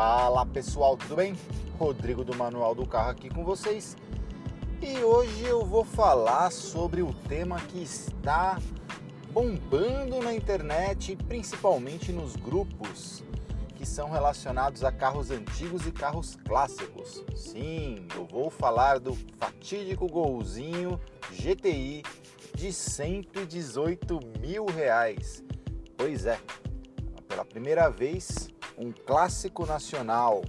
Fala 0.00 0.46
pessoal, 0.46 0.96
tudo 0.96 1.16
bem? 1.16 1.34
Rodrigo 1.76 2.22
do 2.22 2.32
Manual 2.32 2.72
do 2.72 2.86
Carro 2.86 3.10
aqui 3.10 3.28
com 3.28 3.42
vocês. 3.42 3.96
E 4.80 5.02
hoje 5.02 5.44
eu 5.44 5.66
vou 5.66 5.84
falar 5.84 6.52
sobre 6.52 7.02
o 7.02 7.12
tema 7.12 7.58
que 7.58 7.82
está 7.82 8.60
bombando 9.32 10.22
na 10.22 10.32
internet, 10.32 11.16
principalmente 11.26 12.12
nos 12.12 12.36
grupos 12.36 13.24
que 13.74 13.84
são 13.84 14.08
relacionados 14.08 14.84
a 14.84 14.92
carros 14.92 15.32
antigos 15.32 15.84
e 15.84 15.90
carros 15.90 16.38
clássicos. 16.46 17.24
Sim, 17.34 18.06
eu 18.14 18.24
vou 18.24 18.50
falar 18.50 19.00
do 19.00 19.18
fatídico 19.36 20.06
Golzinho 20.06 21.00
GTI 21.32 22.04
de 22.54 22.72
118 22.72 24.20
mil 24.38 24.64
reais. 24.66 25.42
Pois 25.96 26.24
é, 26.24 26.38
pela 27.26 27.44
primeira 27.44 27.90
vez 27.90 28.48
um 28.78 28.92
clássico 28.92 29.66
nacional, 29.66 30.42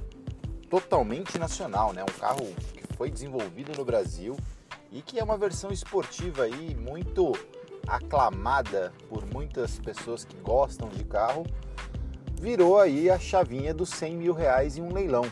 totalmente 0.70 1.40
nacional, 1.40 1.92
né? 1.94 2.04
Um 2.04 2.20
carro 2.20 2.46
que 2.74 2.94
foi 2.96 3.10
desenvolvido 3.10 3.76
no 3.76 3.84
Brasil 3.84 4.38
e 4.92 5.02
que 5.02 5.20
é 5.20 5.24
uma 5.24 5.38
versão 5.38 5.72
esportiva 5.72 6.44
aí 6.44 6.76
muito 6.76 7.34
aclamada 7.88 8.94
por 9.10 9.26
muitas 9.26 9.80
pessoas 9.80 10.24
que 10.24 10.38
gostam 10.38 10.90
de 10.90 11.04
carro, 11.04 11.46
virou 12.40 12.80
aí 12.80 13.10
a 13.10 13.18
chavinha 13.18 13.74
dos 13.74 13.90
100 13.90 14.16
mil 14.16 14.34
reais 14.34 14.78
em 14.78 14.82
um 14.82 14.94
leilão. 14.94 15.26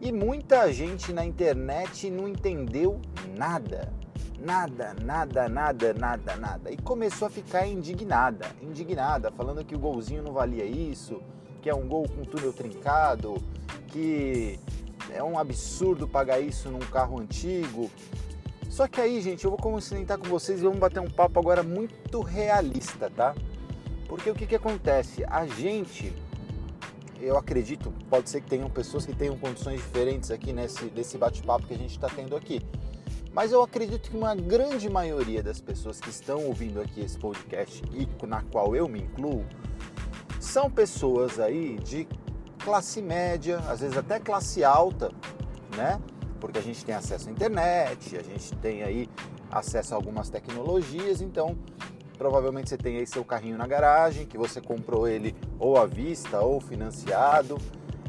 E 0.00 0.12
muita 0.12 0.70
gente 0.72 1.12
na 1.12 1.24
internet 1.24 2.10
não 2.10 2.28
entendeu 2.28 3.00
nada, 3.36 3.92
nada, 4.38 4.94
nada, 5.02 5.48
nada, 5.48 5.94
nada, 5.94 6.36
nada. 6.36 6.70
E 6.70 6.76
começou 6.76 7.26
a 7.26 7.30
ficar 7.30 7.66
indignada, 7.66 8.46
indignada, 8.62 9.32
falando 9.32 9.64
que 9.64 9.74
o 9.74 9.78
golzinho 9.78 10.22
não 10.22 10.32
valia 10.32 10.64
isso, 10.64 11.20
que 11.60 11.68
é 11.68 11.74
um 11.74 11.86
gol 11.86 12.08
com 12.08 12.24
túnel 12.24 12.52
trincado, 12.52 13.42
que 13.88 14.58
é 15.12 15.22
um 15.22 15.38
absurdo 15.38 16.06
pagar 16.06 16.40
isso 16.40 16.68
num 16.68 16.78
carro 16.78 17.20
antigo. 17.20 17.90
Só 18.68 18.86
que 18.86 19.00
aí, 19.00 19.20
gente, 19.20 19.44
eu 19.44 19.50
vou 19.50 19.58
comentar 19.58 20.18
com 20.18 20.28
vocês 20.28 20.60
e 20.60 20.62
vamos 20.62 20.78
bater 20.78 21.00
um 21.00 21.10
papo 21.10 21.40
agora 21.40 21.62
muito 21.62 22.20
realista, 22.20 23.10
tá? 23.10 23.34
Porque 24.06 24.30
o 24.30 24.34
que, 24.34 24.46
que 24.46 24.54
acontece? 24.54 25.24
A 25.26 25.46
gente, 25.46 26.12
eu 27.20 27.36
acredito, 27.36 27.92
pode 28.08 28.30
ser 28.30 28.40
que 28.40 28.48
tenham 28.48 28.70
pessoas 28.70 29.04
que 29.04 29.14
tenham 29.14 29.36
condições 29.38 29.80
diferentes 29.80 30.30
aqui 30.30 30.52
nesse, 30.52 30.84
nesse 30.94 31.18
bate-papo 31.18 31.66
que 31.66 31.74
a 31.74 31.78
gente 31.78 31.90
está 31.90 32.08
tendo 32.08 32.36
aqui. 32.36 32.60
Mas 33.32 33.52
eu 33.52 33.62
acredito 33.62 34.10
que 34.10 34.16
uma 34.16 34.34
grande 34.34 34.88
maioria 34.88 35.42
das 35.42 35.60
pessoas 35.60 36.00
que 36.00 36.10
estão 36.10 36.44
ouvindo 36.46 36.80
aqui 36.80 37.00
esse 37.00 37.18
podcast 37.18 37.82
e 37.92 38.26
na 38.26 38.42
qual 38.42 38.74
eu 38.74 38.88
me 38.88 39.00
incluo, 39.00 39.44
são 40.48 40.70
pessoas 40.70 41.38
aí 41.38 41.78
de 41.78 42.08
classe 42.64 43.02
média, 43.02 43.58
às 43.68 43.80
vezes 43.80 43.96
até 43.96 44.18
classe 44.18 44.64
alta, 44.64 45.12
né? 45.76 46.00
Porque 46.40 46.58
a 46.58 46.62
gente 46.62 46.84
tem 46.84 46.94
acesso 46.94 47.28
à 47.28 47.32
internet, 47.32 48.16
a 48.16 48.22
gente 48.22 48.56
tem 48.56 48.82
aí 48.82 49.10
acesso 49.50 49.92
a 49.92 49.96
algumas 49.96 50.30
tecnologias, 50.30 51.20
então 51.20 51.56
provavelmente 52.16 52.70
você 52.70 52.78
tem 52.78 52.96
aí 52.96 53.06
seu 53.06 53.24
carrinho 53.24 53.58
na 53.58 53.66
garagem, 53.66 54.26
que 54.26 54.38
você 54.38 54.60
comprou 54.60 55.06
ele 55.06 55.36
ou 55.58 55.78
à 55.78 55.84
vista 55.84 56.40
ou 56.40 56.60
financiado, 56.60 57.58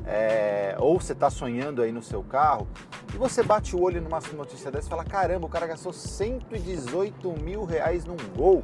é, 0.05 0.77
ou 0.79 0.99
você 0.99 1.11
está 1.11 1.29
sonhando 1.29 1.81
aí 1.81 1.91
no 1.91 2.01
seu 2.01 2.23
carro, 2.23 2.67
e 3.13 3.17
você 3.17 3.43
bate 3.43 3.75
o 3.75 3.81
olho 3.81 4.01
numa 4.01 4.19
notícia 4.33 4.71
dessa 4.71 4.87
e 4.87 4.89
fala: 4.89 5.03
caramba, 5.03 5.45
o 5.45 5.49
cara 5.49 5.67
gastou 5.67 5.91
118 5.91 7.33
mil 7.41 7.65
reais 7.65 8.05
num 8.05 8.17
gol. 8.35 8.63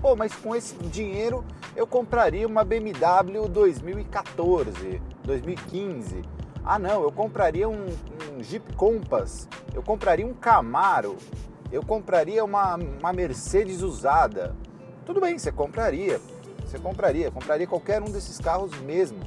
Pô, 0.00 0.16
mas 0.16 0.34
com 0.34 0.56
esse 0.56 0.74
dinheiro 0.76 1.44
eu 1.76 1.86
compraria 1.86 2.46
uma 2.46 2.64
BMW 2.64 3.46
2014, 3.50 5.00
2015. 5.24 6.22
Ah 6.64 6.78
não, 6.78 7.02
eu 7.02 7.12
compraria 7.12 7.68
um, 7.68 7.84
um 7.84 8.42
Jeep 8.42 8.74
Compass, 8.76 9.46
eu 9.74 9.82
compraria 9.82 10.26
um 10.26 10.32
Camaro, 10.32 11.18
eu 11.70 11.82
compraria 11.82 12.42
uma, 12.42 12.76
uma 12.76 13.12
Mercedes 13.12 13.82
usada. 13.82 14.56
Tudo 15.04 15.20
bem, 15.20 15.38
você 15.38 15.52
compraria, 15.52 16.18
você 16.64 16.78
compraria, 16.78 17.30
compraria 17.30 17.66
qualquer 17.66 18.00
um 18.00 18.10
desses 18.10 18.38
carros 18.38 18.74
mesmo. 18.80 19.18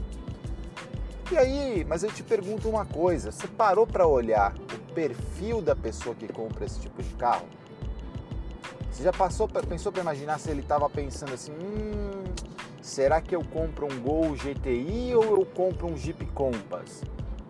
E 1.31 1.37
aí, 1.37 1.85
mas 1.87 2.03
eu 2.03 2.11
te 2.11 2.23
pergunto 2.23 2.67
uma 2.67 2.85
coisa, 2.85 3.31
você 3.31 3.47
parou 3.47 3.85
para 3.85 4.07
olhar 4.07 4.55
o 4.55 4.93
perfil 4.93 5.61
da 5.61 5.75
pessoa 5.75 6.15
que 6.15 6.27
compra 6.27 6.65
esse 6.65 6.79
tipo 6.79 7.01
de 7.01 7.13
carro? 7.13 7.45
Você 8.93 9.01
já 9.01 9.11
passou, 9.11 9.47
pensou 9.47 9.91
para 9.91 10.03
imaginar 10.03 10.39
se 10.39 10.51
ele 10.51 10.61
estava 10.61 10.87
pensando 10.87 11.33
assim, 11.33 11.51
hum, 11.51 12.23
será 12.79 13.19
que 13.19 13.35
eu 13.35 13.43
compro 13.43 13.87
um 13.91 13.99
Gol 13.99 14.35
GTI 14.35 15.15
ou 15.15 15.23
eu 15.23 15.45
compro 15.47 15.87
um 15.87 15.97
Jeep 15.97 16.23
Compass, 16.27 17.01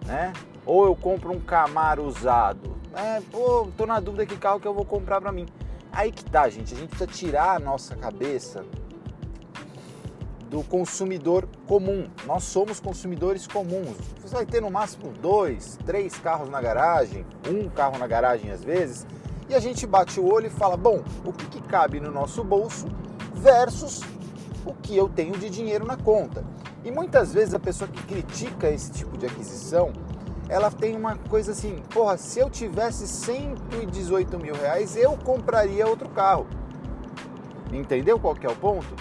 né? 0.05 0.31
Ou 0.65 0.85
eu 0.85 0.95
compro 0.95 1.33
um 1.33 1.41
Camaro 1.41 2.05
usado? 2.05 2.77
É, 2.95 3.19
pô, 3.29 3.67
tô 3.77 3.85
na 3.85 3.99
dúvida 3.99 4.25
que 4.25 4.37
carro 4.37 4.57
que 4.57 4.67
eu 4.67 4.73
vou 4.73 4.85
comprar 4.85 5.19
para 5.19 5.33
mim. 5.33 5.45
Aí 5.91 6.13
que 6.13 6.23
tá, 6.23 6.47
gente, 6.47 6.73
a 6.73 6.77
gente 6.77 6.87
precisa 6.87 7.11
tirar 7.11 7.57
a 7.57 7.59
nossa 7.59 7.93
cabeça 7.93 8.63
do 10.49 10.63
consumidor 10.63 11.49
comum. 11.67 12.07
Nós 12.25 12.45
somos 12.45 12.79
consumidores 12.79 13.47
comuns. 13.47 13.97
Você 14.21 14.33
vai 14.33 14.45
ter 14.45 14.61
no 14.61 14.71
máximo 14.71 15.11
dois, 15.11 15.77
três 15.85 16.15
carros 16.15 16.49
na 16.49 16.61
garagem, 16.61 17.25
um 17.49 17.67
carro 17.67 17.97
na 17.97 18.07
garagem 18.07 18.49
às 18.49 18.63
vezes 18.63 19.05
e 19.49 19.55
a 19.55 19.59
gente 19.59 19.85
bate 19.85 20.19
o 20.19 20.31
olho 20.31 20.47
e 20.47 20.49
fala: 20.49 20.77
bom, 20.77 21.03
o 21.25 21.33
que, 21.33 21.45
que 21.47 21.61
cabe 21.61 21.99
no 21.99 22.11
nosso 22.11 22.43
bolso 22.43 22.87
versus 23.33 24.01
o 24.65 24.73
que 24.73 24.95
eu 24.95 25.09
tenho 25.09 25.37
de 25.37 25.49
dinheiro 25.49 25.85
na 25.85 25.97
conta. 25.97 26.43
E 26.83 26.91
muitas 26.91 27.33
vezes 27.33 27.53
a 27.53 27.59
pessoa 27.59 27.89
que 27.89 28.01
critica 28.03 28.69
esse 28.69 28.91
tipo 28.91 29.17
de 29.17 29.25
aquisição, 29.25 29.93
ela 30.49 30.69
tem 30.69 30.95
uma 30.95 31.15
coisa 31.15 31.51
assim: 31.51 31.81
porra, 31.93 32.17
se 32.17 32.39
eu 32.39 32.49
tivesse 32.49 33.07
118 33.07 34.37
mil 34.37 34.55
reais, 34.55 34.95
eu 34.95 35.17
compraria 35.17 35.87
outro 35.87 36.09
carro. 36.09 36.47
Entendeu 37.71 38.19
qual 38.19 38.35
que 38.35 38.45
é 38.45 38.49
o 38.49 38.55
ponto? 38.55 38.93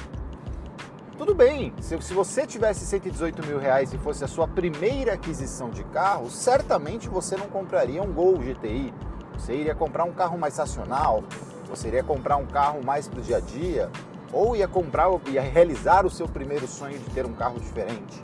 Tudo 1.18 1.34
bem, 1.34 1.72
se, 1.80 2.00
se 2.00 2.14
você 2.14 2.46
tivesse 2.46 2.86
118 2.86 3.46
mil 3.46 3.58
reais 3.58 3.92
e 3.92 3.98
fosse 3.98 4.24
a 4.24 4.26
sua 4.26 4.48
primeira 4.48 5.12
aquisição 5.12 5.70
de 5.70 5.84
carro, 5.84 6.30
certamente 6.30 7.08
você 7.08 7.36
não 7.36 7.46
compraria 7.46 8.02
um 8.02 8.12
Gol 8.12 8.38
GTI, 8.38 8.92
você 9.36 9.54
iria 9.54 9.74
comprar 9.74 10.04
um 10.04 10.12
carro 10.12 10.38
mais 10.38 10.56
racional, 10.56 11.22
você 11.68 11.88
iria 11.88 12.02
comprar 12.02 12.36
um 12.36 12.46
carro 12.46 12.82
mais 12.84 13.08
para 13.08 13.20
o 13.20 13.22
dia 13.22 13.38
a 13.38 13.40
dia, 13.40 13.90
ou 14.32 14.56
ia 14.56 14.68
comprar, 14.68 15.08
ia 15.26 15.42
realizar 15.42 16.06
o 16.06 16.10
seu 16.10 16.28
primeiro 16.28 16.66
sonho 16.66 16.98
de 16.98 17.10
ter 17.10 17.26
um 17.26 17.32
carro 17.32 17.60
diferente, 17.60 18.20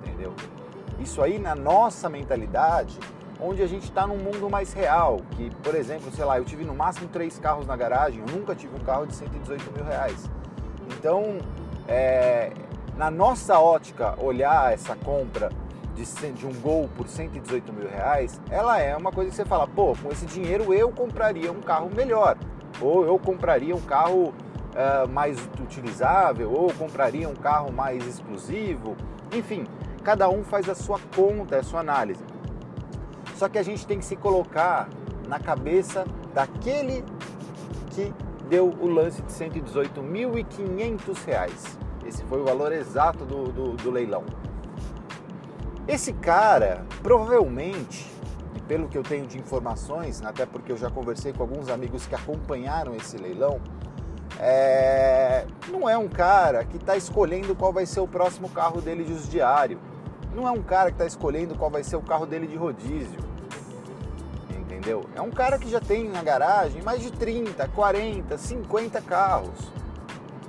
entendeu? 0.00 0.32
Isso 0.98 1.22
aí 1.22 1.38
na 1.38 1.54
nossa 1.54 2.08
mentalidade, 2.08 2.98
onde 3.40 3.60
a 3.62 3.66
gente 3.66 3.84
está 3.84 4.06
num 4.06 4.16
mundo 4.16 4.48
mais 4.48 4.72
real, 4.72 5.20
que, 5.32 5.50
por 5.62 5.74
exemplo, 5.74 6.10
sei 6.12 6.24
lá, 6.24 6.38
eu 6.38 6.44
tive 6.44 6.64
no 6.64 6.74
máximo 6.74 7.08
três 7.08 7.38
carros 7.38 7.66
na 7.66 7.76
garagem, 7.76 8.22
eu 8.26 8.36
nunca 8.36 8.54
tive 8.54 8.74
um 8.76 8.84
carro 8.84 9.06
de 9.06 9.14
118 9.14 9.72
mil 9.72 9.84
reais. 9.84 10.30
Então, 10.96 11.38
é, 11.88 12.52
na 12.96 13.10
nossa 13.10 13.58
ótica, 13.58 14.14
olhar 14.22 14.72
essa 14.72 14.94
compra 14.94 15.50
de, 15.94 16.32
de 16.32 16.46
um 16.46 16.52
Gol 16.60 16.88
por 16.96 17.08
118 17.08 17.72
mil 17.72 17.88
reais, 17.88 18.40
ela 18.50 18.78
é 18.78 18.96
uma 18.96 19.12
coisa 19.12 19.30
que 19.30 19.36
você 19.36 19.44
fala, 19.44 19.66
pô, 19.66 19.94
com 20.02 20.10
esse 20.10 20.26
dinheiro 20.26 20.72
eu 20.72 20.90
compraria 20.90 21.52
um 21.52 21.60
carro 21.60 21.90
melhor, 21.94 22.36
ou 22.80 23.04
eu 23.04 23.18
compraria 23.18 23.74
um 23.74 23.80
carro 23.80 24.28
uh, 24.28 25.08
mais 25.08 25.38
utilizável, 25.60 26.50
ou 26.52 26.72
compraria 26.72 27.28
um 27.28 27.34
carro 27.34 27.72
mais 27.72 28.06
exclusivo, 28.06 28.96
enfim, 29.32 29.66
cada 30.02 30.28
um 30.28 30.42
faz 30.42 30.68
a 30.68 30.74
sua 30.74 30.98
conta, 31.14 31.58
a 31.58 31.62
sua 31.62 31.80
análise. 31.80 32.24
Só 33.36 33.48
que 33.48 33.58
a 33.58 33.62
gente 33.62 33.86
tem 33.86 33.98
que 33.98 34.04
se 34.04 34.16
colocar 34.16 34.88
na 35.28 35.38
cabeça 35.38 36.04
daquele 36.34 37.04
que 37.90 38.12
deu 38.48 38.68
o 38.68 38.86
lance 38.86 39.22
de 39.22 39.32
118.500 39.32 41.24
reais. 41.24 41.78
Esse 42.06 42.22
foi 42.24 42.40
o 42.40 42.44
valor 42.44 42.72
exato 42.72 43.24
do, 43.24 43.44
do, 43.50 43.72
do 43.72 43.90
leilão. 43.90 44.24
Esse 45.86 46.12
cara, 46.12 46.86
provavelmente, 47.02 48.08
e 48.54 48.60
pelo 48.62 48.88
que 48.88 48.96
eu 48.96 49.02
tenho 49.02 49.26
de 49.26 49.36
informações, 49.36 50.22
até 50.22 50.46
porque 50.46 50.70
eu 50.70 50.76
já 50.76 50.88
conversei 50.88 51.32
com 51.32 51.42
alguns 51.42 51.68
amigos 51.68 52.06
que 52.06 52.14
acompanharam 52.14 52.94
esse 52.94 53.16
leilão, 53.16 53.60
é... 54.38 55.44
não 55.68 55.88
é 55.88 55.98
um 55.98 56.08
cara 56.08 56.64
que 56.64 56.76
está 56.76 56.96
escolhendo 56.96 57.56
qual 57.56 57.72
vai 57.72 57.84
ser 57.84 57.98
o 57.98 58.06
próximo 58.06 58.48
carro 58.48 58.80
dele 58.80 59.02
de 59.02 59.12
uso 59.12 59.28
diário. 59.28 59.78
Não 60.32 60.46
é 60.46 60.52
um 60.52 60.62
cara 60.62 60.90
que 60.90 60.94
está 60.94 61.06
escolhendo 61.06 61.56
qual 61.56 61.70
vai 61.70 61.82
ser 61.82 61.96
o 61.96 62.02
carro 62.02 62.26
dele 62.26 62.46
de 62.46 62.56
rodízio. 62.56 63.18
Entendeu? 64.50 65.04
É 65.16 65.20
um 65.20 65.30
cara 65.30 65.58
que 65.58 65.68
já 65.68 65.80
tem 65.80 66.08
na 66.08 66.22
garagem 66.22 66.80
mais 66.82 67.02
de 67.02 67.10
30, 67.10 67.68
40, 67.68 68.38
50 68.38 69.00
carros. 69.02 69.72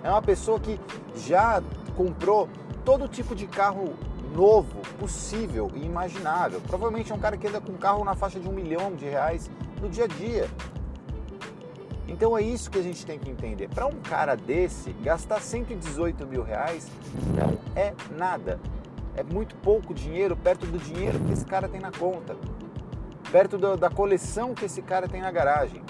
É 0.04 0.10
uma 0.10 0.22
pessoa 0.22 0.60
que 0.60 0.80
já 1.16 1.62
comprou 1.98 2.48
todo 2.86 3.08
tipo 3.08 3.36
de 3.36 3.48
carro 3.48 3.94
novo 4.34 4.82
possível 5.00 5.72
e 5.76 5.86
imaginável. 5.86 6.60
Provavelmente 6.62 7.12
é 7.12 7.16
um 7.16 7.20
cara 7.20 7.38
que 7.38 7.48
anda 7.48 7.62
com 7.62 7.72
um 7.72 7.78
carro 7.78 8.04
na 8.04 8.16
faixa 8.16 8.40
de 8.40 8.48
um 8.48 8.52
milhão 8.52 8.94
de 8.96 9.06
reais 9.06 9.50
no 9.82 9.88
dia 9.90 10.06
a 10.06 10.08
dia. 10.08 10.50
Então 12.08 12.38
é 12.38 12.42
isso 12.42 12.70
que 12.70 12.78
a 12.78 12.84
gente 12.84 13.06
tem 13.06 13.18
que 13.18 13.30
entender. 13.30 13.70
Para 13.70 13.88
um 13.88 14.02
cara 14.02 14.36
desse, 14.36 14.92
gastar 14.92 15.40
118 15.40 16.26
mil 16.28 16.44
reais 16.44 16.90
não 17.36 17.58
é 17.76 17.94
nada. 18.18 18.60
é 19.16 19.24
muito 19.24 19.56
pouco 19.58 19.94
dinheiro 19.94 20.36
perto 20.36 20.66
do 20.66 20.78
dinheiro 20.78 21.20
que 21.20 21.32
esse 21.34 21.46
cara 21.46 21.70
tem 21.70 21.80
na 21.80 21.92
conta, 21.92 22.36
perto 23.32 23.58
do, 23.58 23.78
da 23.78 23.90
coleção 23.90 24.56
que 24.56 24.66
esse 24.66 24.82
cara 24.82 25.08
tem 25.08 25.22
na 25.22 25.32
garagem. 25.32 25.82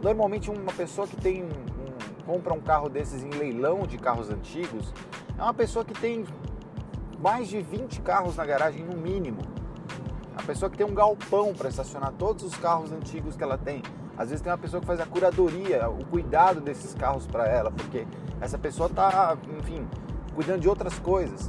Normalmente 0.00 0.50
uma 0.50 0.72
pessoa 0.72 1.06
que 1.06 1.16
tem 1.16 1.44
um, 1.44 2.24
compra 2.24 2.54
um 2.54 2.60
carro 2.60 2.88
desses 2.88 3.22
em 3.22 3.30
leilão 3.30 3.86
de 3.86 3.98
carros 3.98 4.30
antigos 4.30 4.92
é 5.36 5.42
uma 5.42 5.54
pessoa 5.54 5.84
que 5.84 5.94
tem 5.94 6.24
mais 7.22 7.46
de 7.46 7.62
20 7.62 8.00
carros 8.00 8.36
na 8.36 8.44
garagem 8.44 8.84
no 8.84 8.96
mínimo. 8.96 9.38
A 10.36 10.42
pessoa 10.42 10.68
que 10.68 10.76
tem 10.76 10.84
um 10.84 10.92
galpão 10.92 11.54
para 11.54 11.68
estacionar 11.68 12.12
todos 12.18 12.42
os 12.42 12.56
carros 12.56 12.90
antigos 12.90 13.36
que 13.36 13.44
ela 13.44 13.56
tem. 13.56 13.80
Às 14.18 14.30
vezes 14.30 14.42
tem 14.42 14.50
uma 14.50 14.58
pessoa 14.58 14.80
que 14.80 14.86
faz 14.86 14.98
a 14.98 15.06
curadoria, 15.06 15.88
o 15.88 16.04
cuidado 16.06 16.60
desses 16.60 16.94
carros 16.94 17.24
para 17.26 17.46
ela, 17.46 17.70
porque 17.70 18.06
essa 18.40 18.58
pessoa 18.58 18.88
está, 18.88 19.36
enfim, 19.56 19.86
cuidando 20.34 20.60
de 20.60 20.68
outras 20.68 20.98
coisas. 20.98 21.48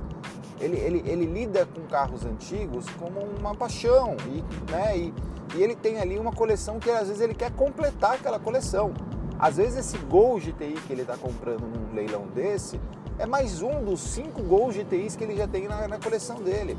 Ele, 0.59 0.77
ele, 0.77 1.03
ele 1.07 1.25
lida 1.25 1.65
com 1.65 1.81
carros 1.87 2.23
antigos 2.23 2.85
como 2.99 3.19
uma 3.19 3.55
paixão 3.55 4.15
e, 4.27 4.71
né, 4.71 4.97
e, 4.97 5.13
e 5.55 5.63
ele 5.63 5.75
tem 5.75 5.99
ali 5.99 6.19
uma 6.19 6.31
coleção 6.31 6.79
que 6.79 6.91
às 6.91 7.07
vezes 7.07 7.19
ele 7.19 7.33
quer 7.33 7.51
completar 7.51 8.13
aquela 8.13 8.39
coleção. 8.39 8.93
Às 9.39 9.57
vezes 9.57 9.77
esse 9.77 9.97
Gol 10.05 10.39
GTI 10.39 10.75
que 10.85 10.93
ele 10.93 11.01
está 11.01 11.17
comprando 11.17 11.63
num 11.63 11.95
leilão 11.95 12.27
desse 12.27 12.79
é 13.19 13.25
mais 13.25 13.61
um 13.61 13.83
dos 13.83 13.99
cinco 13.99 14.41
Gol 14.41 14.71
GTIs 14.71 15.15
que 15.15 15.23
ele 15.23 15.35
já 15.35 15.47
tem 15.47 15.67
na, 15.67 15.87
na 15.87 15.99
coleção 15.99 16.41
dele. 16.41 16.77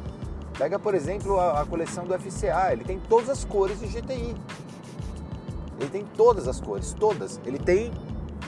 Pega, 0.59 0.79
por 0.79 0.95
exemplo, 0.95 1.39
a, 1.39 1.63
a, 1.63 1.67
coleção 1.67 2.05
do 2.05 2.19
FCA, 2.19 2.73
ele 2.73 2.85
tem 2.85 2.99
todas 3.09 3.29
as 3.29 3.45
cores 3.45 3.81
de 3.81 3.87
GTI. 3.87 4.37
Ele 5.81 5.91
tem 5.91 6.05
todas 6.17 6.47
as 6.47 6.61
cores, 6.61 6.93
todas. 6.93 7.41
Ele 7.45 7.59
tem 7.59 7.93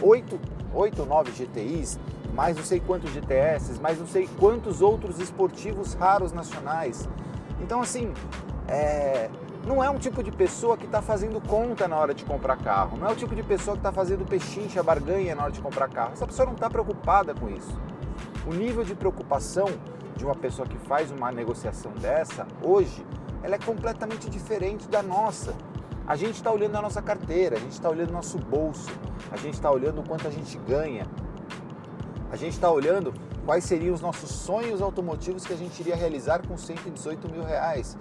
oito, 0.00 0.38
oito 0.72 1.04
nove 1.04 1.32
GTIs, 1.32 1.98
mais 2.32 2.56
não 2.56 2.64
sei 2.64 2.80
quantos 2.80 3.10
GTS, 3.12 3.80
mais 3.80 3.98
não 3.98 4.06
sei 4.06 4.28
quantos 4.38 4.80
outros 4.80 5.18
esportivos 5.18 5.94
raros 5.94 6.32
nacionais. 6.32 7.08
Então, 7.60 7.80
assim, 7.80 8.12
é, 8.68 9.28
não 9.66 9.82
é 9.82 9.90
um 9.90 9.98
tipo 9.98 10.22
de 10.22 10.30
pessoa 10.30 10.76
que 10.76 10.86
está 10.86 11.02
fazendo 11.02 11.40
conta 11.40 11.88
na 11.88 11.96
hora 11.96 12.14
de 12.14 12.24
comprar 12.24 12.56
carro, 12.56 12.96
não 12.96 13.08
é 13.08 13.12
o 13.12 13.16
tipo 13.16 13.34
de 13.34 13.42
pessoa 13.42 13.76
que 13.76 13.80
está 13.80 13.90
fazendo 13.90 14.24
pechincha, 14.24 14.80
barganha 14.80 15.34
na 15.34 15.42
hora 15.42 15.52
de 15.52 15.60
comprar 15.60 15.88
carro. 15.88 16.12
Essa 16.12 16.26
pessoa 16.26 16.46
não 16.46 16.54
está 16.54 16.70
preocupada 16.70 17.34
com 17.34 17.48
isso. 17.48 17.76
O 18.46 18.54
nível 18.54 18.84
de 18.84 18.94
preocupação 18.94 19.66
de 20.16 20.24
uma 20.24 20.36
pessoa 20.36 20.68
que 20.68 20.78
faz 20.78 21.10
uma 21.10 21.32
negociação 21.32 21.90
dessa, 21.92 22.46
hoje, 22.62 23.04
ela 23.42 23.56
é 23.56 23.58
completamente 23.58 24.30
diferente 24.30 24.88
da 24.88 25.02
nossa. 25.02 25.52
A 26.06 26.14
gente 26.14 26.36
está 26.36 26.52
olhando 26.52 26.76
a 26.76 26.82
nossa 26.82 27.02
carteira, 27.02 27.56
a 27.56 27.58
gente 27.58 27.72
está 27.72 27.90
olhando 27.90 28.10
o 28.10 28.12
nosso 28.12 28.38
bolso, 28.38 28.88
a 29.32 29.36
gente 29.36 29.54
está 29.54 29.68
olhando 29.68 30.00
o 30.00 30.08
quanto 30.08 30.28
a 30.28 30.30
gente 30.30 30.56
ganha, 30.58 31.04
a 32.30 32.36
gente 32.36 32.52
está 32.52 32.70
olhando 32.70 33.12
quais 33.44 33.64
seriam 33.64 33.92
os 33.92 34.00
nossos 34.00 34.30
sonhos 34.30 34.80
automotivos 34.80 35.44
que 35.44 35.52
a 35.52 35.56
gente 35.56 35.80
iria 35.80 35.96
realizar 35.96 36.46
com 36.46 36.56
118 36.56 37.28
mil 37.28 37.42
reais. 37.42 37.98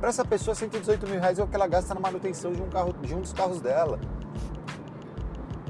Para 0.00 0.08
essa 0.08 0.24
pessoa, 0.24 0.54
118 0.54 1.06
mil 1.06 1.20
reais 1.20 1.38
é 1.38 1.44
o 1.44 1.46
que 1.46 1.54
ela 1.54 1.66
gasta 1.66 1.92
na 1.92 2.00
manutenção 2.00 2.52
de 2.52 2.62
um, 2.62 2.70
carro, 2.70 2.94
de 3.02 3.14
um 3.14 3.20
dos 3.20 3.34
carros 3.34 3.60
dela. 3.60 4.00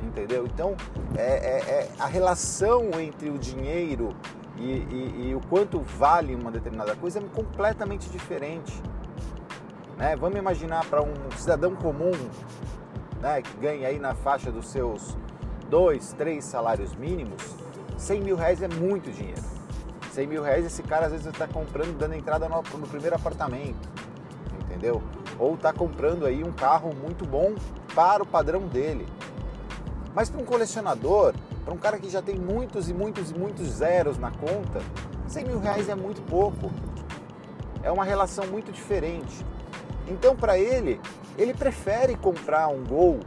Entendeu? 0.05 0.47
Então, 0.47 0.77
é, 1.17 1.23
é, 1.23 1.59
é 1.71 1.91
a 1.99 2.07
relação 2.07 2.91
entre 3.01 3.29
o 3.29 3.37
dinheiro 3.37 4.15
e, 4.57 4.63
e, 4.63 5.29
e, 5.29 5.35
o 5.35 5.41
quanto 5.41 5.81
vale 5.81 6.35
uma 6.37 6.53
determinada 6.53 6.95
coisa 6.95 7.19
é 7.19 7.23
completamente 7.35 8.09
diferente. 8.09 8.81
Né? 9.99 10.15
Vamos 10.15 10.39
imaginar 10.39 10.85
para 10.87 11.03
um 11.03 11.13
cidadão 11.37 11.75
comum 11.75 12.13
né, 13.21 13.43
que 13.43 13.57
ganha 13.57 13.89
aí 13.89 13.99
na 13.99 14.15
faixa 14.15 14.53
dos 14.53 14.71
seus 14.71 15.17
dois, 15.69 16.13
três 16.13 16.45
salários 16.45 16.95
mínimos, 16.95 17.57
100 17.97 18.21
mil 18.21 18.37
reais 18.37 18.63
é 18.63 18.69
muito 18.69 19.11
dinheiro. 19.11 19.43
100 20.13 20.27
mil 20.27 20.43
reais 20.43 20.65
esse 20.65 20.83
cara 20.85 21.07
às 21.07 21.13
vezes 21.13 21.27
está 21.27 21.49
comprando, 21.49 21.99
dando 21.99 22.15
entrada 22.15 22.49
no, 22.49 22.63
no 22.79 22.87
primeiro 22.87 23.17
apartamento 23.17 24.00
entendeu? 24.81 25.03
Ou 25.39 25.55
está 25.55 25.73
comprando 25.73 26.25
aí 26.25 26.43
um 26.43 26.53
carro 26.53 26.95
muito 26.95 27.27
bom 27.27 27.55
para 27.95 28.23
o 28.23 28.27
padrão 28.27 28.63
dele. 28.63 29.07
Mas 30.15 30.31
para 30.31 30.41
um 30.41 30.45
colecionador, 30.45 31.35
para 31.65 31.75
um 31.75 31.77
cara 31.77 31.99
que 31.99 32.09
já 32.09 32.23
tem 32.23 32.37
muitos 32.37 32.89
e 32.89 32.95
muitos 32.95 33.31
e 33.31 33.39
muitos 33.39 33.67
zeros 33.69 34.17
na 34.17 34.31
conta, 34.31 34.81
100 35.29 35.45
mil 35.45 35.61
reais 35.61 35.89
é 35.89 35.95
muito 35.95 36.23
pouco. 36.23 36.71
É 37.83 37.93
uma 37.93 38.05
relação 38.05 38.47
muito 38.47 38.73
diferente. 38.73 39.45
Então, 40.09 40.35
para 40.35 40.59
ele, 40.59 41.01
ele 41.39 41.55
prefere 41.55 42.17
comprar 42.17 42.69
um 42.69 42.83
Gol 42.83 43.21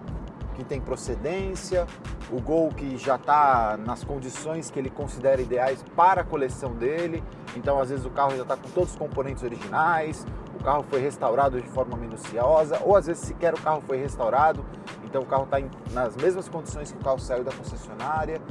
que 0.56 0.64
tem 0.64 0.82
procedência, 0.82 1.88
o 2.32 2.42
Gol 2.42 2.70
que 2.70 2.98
já 2.98 3.16
está 3.16 3.78
nas 3.78 4.04
condições 4.04 4.70
que 4.70 4.78
ele 4.78 4.90
considera 4.90 5.42
ideais 5.42 5.84
para 5.96 6.22
a 6.22 6.24
coleção 6.24 6.74
dele. 6.74 7.24
Então, 7.56 7.80
às 7.80 7.90
vezes, 7.90 8.06
o 8.06 8.10
carro 8.10 8.36
já 8.36 8.44
está 8.44 8.58
com 8.58 8.70
todos 8.70 8.92
os 8.92 8.96
componentes 8.98 9.44
originais, 9.44 10.26
o 10.54 10.64
carro 10.64 10.84
foi 10.90 11.00
restaurado 11.02 11.62
de 11.62 11.68
forma 11.68 11.98
minuciosa, 11.98 12.80
ou 12.84 12.96
às 12.96 13.08
vezes 13.08 13.24
sequer 13.24 13.54
o 13.54 13.62
carro 13.62 13.82
foi 13.86 13.98
restaurado, 13.98 14.66
então 15.04 15.22
o 15.22 15.26
carro 15.26 15.44
está 15.44 15.58
nas 15.92 16.16
mesmas 16.16 16.48
condições 16.48 16.92
que 16.92 16.98
o 16.98 17.04
carro 17.04 17.20
saiu 17.20 17.44
da 17.44 17.52
concessionária. 17.52 18.42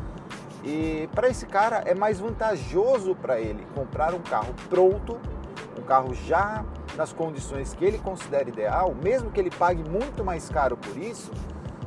E 0.64 1.08
para 1.12 1.28
esse 1.28 1.44
cara 1.46 1.82
é 1.86 1.94
mais 1.94 2.20
vantajoso 2.20 3.16
para 3.16 3.40
ele 3.40 3.66
comprar 3.74 4.14
um 4.14 4.20
carro 4.20 4.54
pronto, 4.70 5.18
um 5.76 5.82
carro 5.82 6.14
já 6.14 6.64
nas 6.96 7.12
condições 7.12 7.74
que 7.74 7.84
ele 7.84 7.98
considera 7.98 8.48
ideal, 8.48 8.94
mesmo 9.02 9.30
que 9.30 9.40
ele 9.40 9.50
pague 9.50 9.82
muito 9.88 10.24
mais 10.24 10.48
caro 10.48 10.76
por 10.76 10.96
isso, 10.96 11.32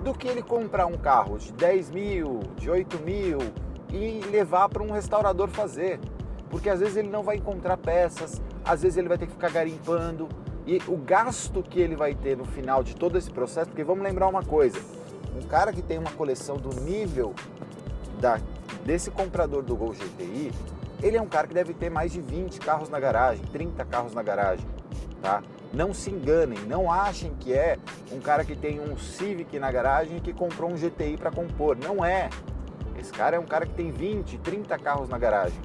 do 0.03 0.13
que 0.13 0.27
ele 0.27 0.43
comprar 0.43 0.85
um 0.85 0.97
carro 0.97 1.37
de 1.37 1.53
10 1.53 1.91
mil, 1.91 2.41
de 2.57 2.69
8 2.69 2.99
mil 2.99 3.39
e 3.91 4.19
levar 4.29 4.67
para 4.69 4.83
um 4.83 4.91
restaurador 4.91 5.47
fazer. 5.49 5.99
Porque 6.49 6.69
às 6.69 6.79
vezes 6.79 6.95
ele 6.95 7.09
não 7.09 7.23
vai 7.23 7.37
encontrar 7.37 7.77
peças, 7.77 8.41
às 8.63 8.81
vezes 8.81 8.97
ele 8.97 9.07
vai 9.07 9.17
ter 9.17 9.25
que 9.27 9.33
ficar 9.33 9.51
garimpando 9.51 10.29
e 10.67 10.81
o 10.87 10.97
gasto 10.97 11.61
que 11.61 11.79
ele 11.79 11.95
vai 11.95 12.15
ter 12.15 12.35
no 12.35 12.45
final 12.45 12.83
de 12.83 12.95
todo 12.95 13.17
esse 13.17 13.29
processo, 13.29 13.69
porque 13.69 13.83
vamos 13.83 14.03
lembrar 14.03 14.27
uma 14.27 14.43
coisa, 14.43 14.79
um 15.35 15.45
cara 15.47 15.71
que 15.71 15.81
tem 15.81 15.99
uma 15.99 16.11
coleção 16.11 16.57
do 16.57 16.69
nível 16.81 17.35
da, 18.19 18.39
desse 18.83 19.11
comprador 19.11 19.61
do 19.61 19.75
Gol 19.75 19.93
GTI, 19.93 20.51
ele 21.03 21.17
é 21.17 21.21
um 21.21 21.27
cara 21.27 21.45
que 21.47 21.53
deve 21.53 21.73
ter 21.73 21.91
mais 21.91 22.11
de 22.11 22.19
20 22.19 22.59
carros 22.59 22.89
na 22.89 22.99
garagem, 22.99 23.45
30 23.45 23.85
carros 23.85 24.13
na 24.15 24.23
garagem, 24.23 24.65
tá? 25.21 25.43
Não 25.71 25.93
se 25.93 26.09
enganem, 26.09 26.59
não 26.65 26.91
achem 26.91 27.33
que 27.39 27.53
é 27.53 27.77
um 28.11 28.19
cara 28.19 28.43
que 28.43 28.55
tem 28.55 28.79
um 28.79 28.97
Civic 28.97 29.59
na 29.59 29.71
garagem 29.71 30.17
e 30.17 30.21
que 30.21 30.33
comprou 30.33 30.71
um 30.71 30.75
GTI 30.75 31.17
para 31.17 31.29
compor, 31.29 31.77
não 31.77 32.03
é. 32.03 32.29
Esse 32.97 33.11
cara 33.11 33.35
é 33.35 33.39
um 33.39 33.45
cara 33.45 33.65
que 33.65 33.73
tem 33.73 33.91
20, 33.91 34.37
30 34.37 34.79
carros 34.79 35.09
na 35.09 35.17
garagem. 35.17 35.59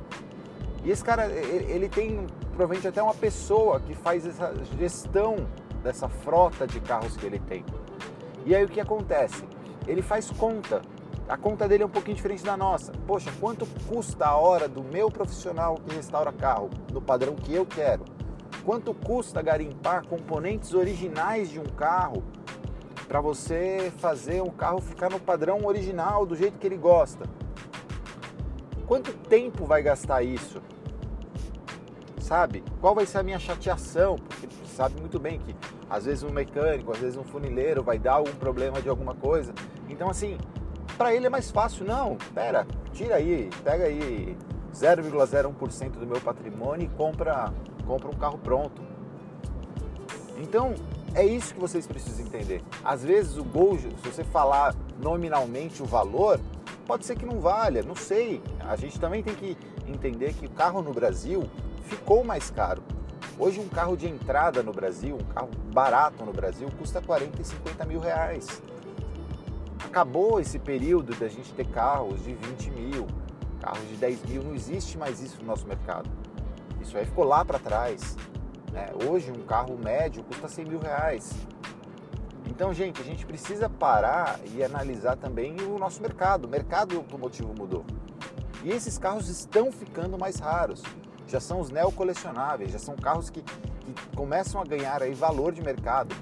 E 0.84 0.90
esse 0.90 1.04
cara, 1.04 1.26
ele 1.26 1.88
tem 1.88 2.26
provavelmente 2.48 2.88
até 2.88 3.02
uma 3.02 3.14
pessoa 3.14 3.80
que 3.80 3.94
faz 3.94 4.26
essa 4.26 4.54
gestão 4.78 5.36
dessa 5.82 6.08
frota 6.08 6.66
de 6.66 6.80
carros 6.80 7.16
que 7.16 7.26
ele 7.26 7.38
tem. 7.38 7.64
E 8.46 8.54
aí 8.54 8.64
o 8.64 8.68
que 8.68 8.80
acontece? 8.80 9.44
Ele 9.86 10.02
faz 10.02 10.30
conta. 10.30 10.80
A 11.28 11.36
conta 11.36 11.68
dele 11.68 11.82
é 11.82 11.86
um 11.86 11.90
pouquinho 11.90 12.16
diferente 12.16 12.42
da 12.44 12.56
nossa. 12.56 12.92
Poxa, 13.06 13.30
quanto 13.40 13.66
custa 13.88 14.26
a 14.26 14.36
hora 14.36 14.66
do 14.68 14.82
meu 14.82 15.10
profissional 15.10 15.76
que 15.76 15.94
restaura 15.94 16.32
carro 16.32 16.70
no 16.92 17.00
padrão 17.00 17.34
que 17.34 17.54
eu 17.54 17.64
quero? 17.64 18.04
Quanto 18.64 18.92
custa 18.92 19.40
garimpar 19.40 20.06
componentes 20.06 20.74
originais 20.74 21.50
de 21.50 21.60
um 21.60 21.64
carro 21.64 22.22
para 23.06 23.20
você 23.20 23.92
fazer 23.98 24.42
um 24.42 24.50
carro 24.50 24.80
ficar 24.80 25.10
no 25.10 25.20
padrão 25.20 25.64
original 25.64 26.26
do 26.26 26.34
jeito 26.34 26.58
que 26.58 26.66
ele 26.66 26.76
gosta? 26.76 27.26
Quanto 28.90 29.12
tempo 29.12 29.66
vai 29.66 29.84
gastar 29.84 30.20
isso? 30.24 30.60
Sabe? 32.20 32.64
Qual 32.80 32.92
vai 32.92 33.06
ser 33.06 33.18
a 33.18 33.22
minha 33.22 33.38
chateação? 33.38 34.16
Porque 34.16 34.48
sabe 34.66 35.00
muito 35.00 35.16
bem 35.16 35.38
que 35.38 35.54
às 35.88 36.06
vezes 36.06 36.24
um 36.24 36.32
mecânico, 36.32 36.90
às 36.90 36.98
vezes 36.98 37.16
um 37.16 37.22
funileiro 37.22 37.84
vai 37.84 38.00
dar 38.00 38.14
algum 38.14 38.32
problema 38.32 38.82
de 38.82 38.88
alguma 38.88 39.14
coisa. 39.14 39.54
Então 39.88 40.10
assim, 40.10 40.36
para 40.98 41.14
ele 41.14 41.24
é 41.24 41.30
mais 41.30 41.52
fácil, 41.52 41.84
não, 41.84 42.16
pera, 42.34 42.66
tira 42.92 43.14
aí, 43.14 43.48
pega 43.62 43.84
aí 43.84 44.36
0,01% 44.74 45.90
do 45.90 46.04
meu 46.04 46.20
patrimônio 46.20 46.86
e 46.86 46.96
compra, 46.96 47.54
compra 47.86 48.08
um 48.08 48.14
carro 48.14 48.38
pronto. 48.38 48.82
Então, 50.36 50.74
é 51.14 51.24
isso 51.24 51.54
que 51.54 51.60
vocês 51.60 51.86
precisam 51.86 52.26
entender. 52.26 52.60
Às 52.82 53.04
vezes 53.04 53.36
o 53.36 53.44
Gol, 53.44 53.78
se 53.78 53.88
você 54.02 54.24
falar 54.24 54.74
nominalmente 55.00 55.80
o 55.80 55.86
valor, 55.86 56.40
pode 56.90 57.06
ser 57.06 57.14
que 57.14 57.24
não 57.24 57.38
valha, 57.38 57.84
não 57.84 57.94
sei. 57.94 58.42
A 58.58 58.74
gente 58.74 58.98
também 58.98 59.22
tem 59.22 59.32
que 59.32 59.56
entender 59.86 60.34
que 60.34 60.46
o 60.46 60.50
carro 60.50 60.82
no 60.82 60.92
Brasil 60.92 61.48
ficou 61.84 62.24
mais 62.24 62.50
caro. 62.50 62.82
Hoje 63.38 63.60
um 63.60 63.68
carro 63.68 63.96
de 63.96 64.08
entrada 64.08 64.60
no 64.60 64.72
Brasil, 64.72 65.14
um 65.14 65.32
carro 65.32 65.50
barato 65.72 66.24
no 66.24 66.32
Brasil, 66.32 66.68
custa 66.76 67.00
40 67.00 67.40
e 67.40 67.44
50 67.44 67.84
mil 67.84 68.00
reais. 68.00 68.60
Acabou 69.84 70.40
esse 70.40 70.58
período 70.58 71.14
da 71.14 71.28
gente 71.28 71.52
ter 71.52 71.68
carros 71.68 72.24
de 72.24 72.34
20 72.34 72.70
mil, 72.72 73.06
carros 73.60 73.88
de 73.88 73.94
10 73.94 74.24
mil, 74.24 74.42
não 74.42 74.56
existe 74.56 74.98
mais 74.98 75.20
isso 75.20 75.38
no 75.40 75.46
nosso 75.46 75.68
mercado. 75.68 76.10
Isso 76.80 76.98
aí 76.98 77.04
ficou 77.04 77.22
lá 77.22 77.44
para 77.44 77.60
trás. 77.60 78.16
Né? 78.72 78.88
Hoje 79.08 79.30
um 79.30 79.46
carro 79.46 79.78
médio 79.78 80.24
custa 80.24 80.48
100 80.48 80.64
mil 80.64 80.80
reais. 80.80 81.30
Então, 82.50 82.74
gente, 82.74 83.00
a 83.00 83.04
gente 83.04 83.24
precisa 83.24 83.70
parar 83.70 84.38
e 84.52 84.62
analisar 84.62 85.16
também 85.16 85.56
o 85.62 85.78
nosso 85.78 86.02
mercado. 86.02 86.46
O 86.46 86.48
mercado 86.48 86.96
automotivo 86.96 87.54
mudou. 87.56 87.84
E 88.64 88.70
esses 88.70 88.98
carros 88.98 89.28
estão 89.28 89.70
ficando 89.70 90.18
mais 90.18 90.36
raros. 90.40 90.82
já 91.28 91.38
são 91.38 91.60
os 91.60 91.70
neocolecionáveis, 91.70 92.72
já 92.72 92.78
são 92.78 92.96
carros 92.96 93.30
que, 93.30 93.40
que 93.40 94.16
começam 94.16 94.60
a 94.60 94.64
ganhar 94.64 95.00
aí 95.00 95.14
valor 95.14 95.52
de 95.52 95.62
mercado, 95.62 96.14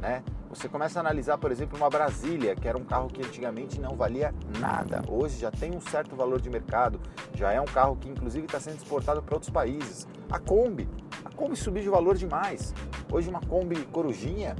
né? 0.00 0.24
Você 0.48 0.66
começa 0.66 0.98
a 0.98 1.00
analisar, 1.00 1.36
por 1.36 1.52
exemplo, 1.52 1.76
uma 1.76 1.90
Brasília, 1.90 2.56
que 2.56 2.66
era 2.66 2.78
um 2.78 2.84
carro 2.84 3.08
que 3.08 3.20
antigamente 3.22 3.78
não 3.78 3.94
valia 3.94 4.34
nada. 4.58 5.02
Hoje 5.06 5.38
já 5.38 5.50
tem 5.50 5.76
um 5.76 5.80
certo 5.82 6.16
valor 6.16 6.40
de 6.40 6.48
mercado, 6.48 6.98
já 7.34 7.52
é 7.52 7.60
um 7.60 7.66
carro 7.66 7.94
que 7.96 8.08
inclusive 8.08 8.46
está 8.46 8.58
sendo 8.58 8.78
exportado 8.78 9.22
para 9.22 9.34
outros 9.34 9.50
países. 9.50 10.08
A 10.30 10.38
Kombi, 10.38 10.88
a 11.22 11.30
Kombi 11.30 11.54
subiu 11.54 11.82
de 11.82 11.90
valor 11.90 12.16
demais. 12.16 12.72
Hoje 13.12 13.28
uma 13.28 13.40
Kombi 13.40 13.76
Corujinha, 13.92 14.56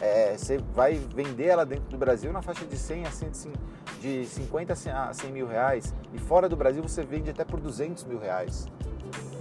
é, 0.00 0.36
você 0.36 0.58
vai 0.74 0.94
vender 0.94 1.46
ela 1.46 1.64
dentro 1.64 1.88
do 1.88 1.96
Brasil 1.96 2.32
na 2.32 2.42
faixa 2.42 2.64
de 2.64 2.76
100 2.76 3.06
a 3.06 3.10
150, 3.10 3.58
de 4.00 4.26
50 4.26 4.72
a 4.72 5.12
100 5.12 5.32
mil 5.32 5.46
reais. 5.46 5.94
E 6.12 6.18
fora 6.18 6.48
do 6.48 6.56
Brasil 6.56 6.82
você 6.82 7.02
vende 7.02 7.30
até 7.30 7.44
por 7.44 7.60
200 7.60 8.04
mil 8.04 8.18
reais. 8.18 8.66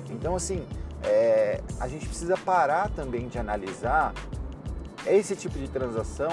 Então 0.10 0.36
assim, 0.36 0.66
é, 1.04 1.62
a 1.80 1.88
gente 1.88 2.08
precisa 2.08 2.38
parar 2.38 2.90
também 2.90 3.28
de 3.28 3.38
analisar 3.38 4.14
esse 5.06 5.36
tipo 5.36 5.58
de 5.58 5.68
transação 5.68 6.32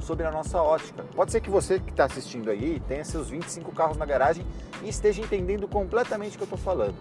sobre 0.00 0.26
a 0.26 0.30
nossa 0.30 0.60
ótica. 0.60 1.04
Pode 1.14 1.32
ser 1.32 1.40
que 1.40 1.50
você 1.50 1.78
que 1.78 1.90
está 1.90 2.04
assistindo 2.04 2.50
aí 2.50 2.80
tenha 2.86 3.04
seus 3.04 3.30
25 3.30 3.72
carros 3.72 3.96
na 3.96 4.04
garagem 4.04 4.44
e 4.82 4.88
esteja 4.88 5.22
entendendo 5.22 5.66
completamente 5.68 6.34
o 6.34 6.38
que 6.38 6.42
eu 6.42 6.56
estou 6.56 6.58
falando. 6.58 6.94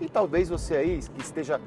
E 0.00 0.08
talvez 0.08 0.48
você 0.48 0.76
aí 0.76 1.00
que 1.00 1.22
esteja, 1.22 1.60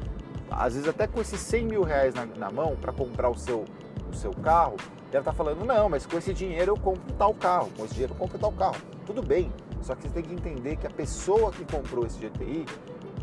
às 0.50 0.74
vezes 0.74 0.88
até 0.88 1.08
com 1.08 1.22
esses 1.22 1.40
100 1.40 1.66
mil 1.66 1.84
reais 1.84 2.14
na, 2.14 2.26
na 2.26 2.50
mão 2.50 2.76
para 2.76 2.92
comprar 2.92 3.30
o 3.30 3.38
seu, 3.38 3.66
o 4.10 4.16
seu 4.16 4.32
carro, 4.32 4.78
deve 5.12 5.20
estar 5.20 5.32
tá 5.32 5.34
falando, 5.34 5.66
não, 5.66 5.90
mas 5.90 6.06
com 6.06 6.18
esse 6.18 6.34
dinheiro 6.34 6.74
eu 6.74 6.78
compro 6.78 7.14
tal 7.14 7.34
carro, 7.34 7.70
com 7.78 7.86
esse 7.86 7.94
dinheiro 7.94 8.14
eu 8.14 8.18
compro 8.18 8.38
tal 8.38 8.52
carro. 8.52 8.78
Tudo 9.06 9.22
bem, 9.22 9.52
só 9.82 9.96
que 9.96 10.04
você 10.04 10.10
tem 10.10 10.24
que 10.24 10.34
entender 10.34 10.76
que 10.76 10.88
a 10.88 10.90
pessoa 10.90 11.52
que 11.52 11.64
comprou 11.66 12.06
esse 12.06 12.20
GTI 12.20 12.66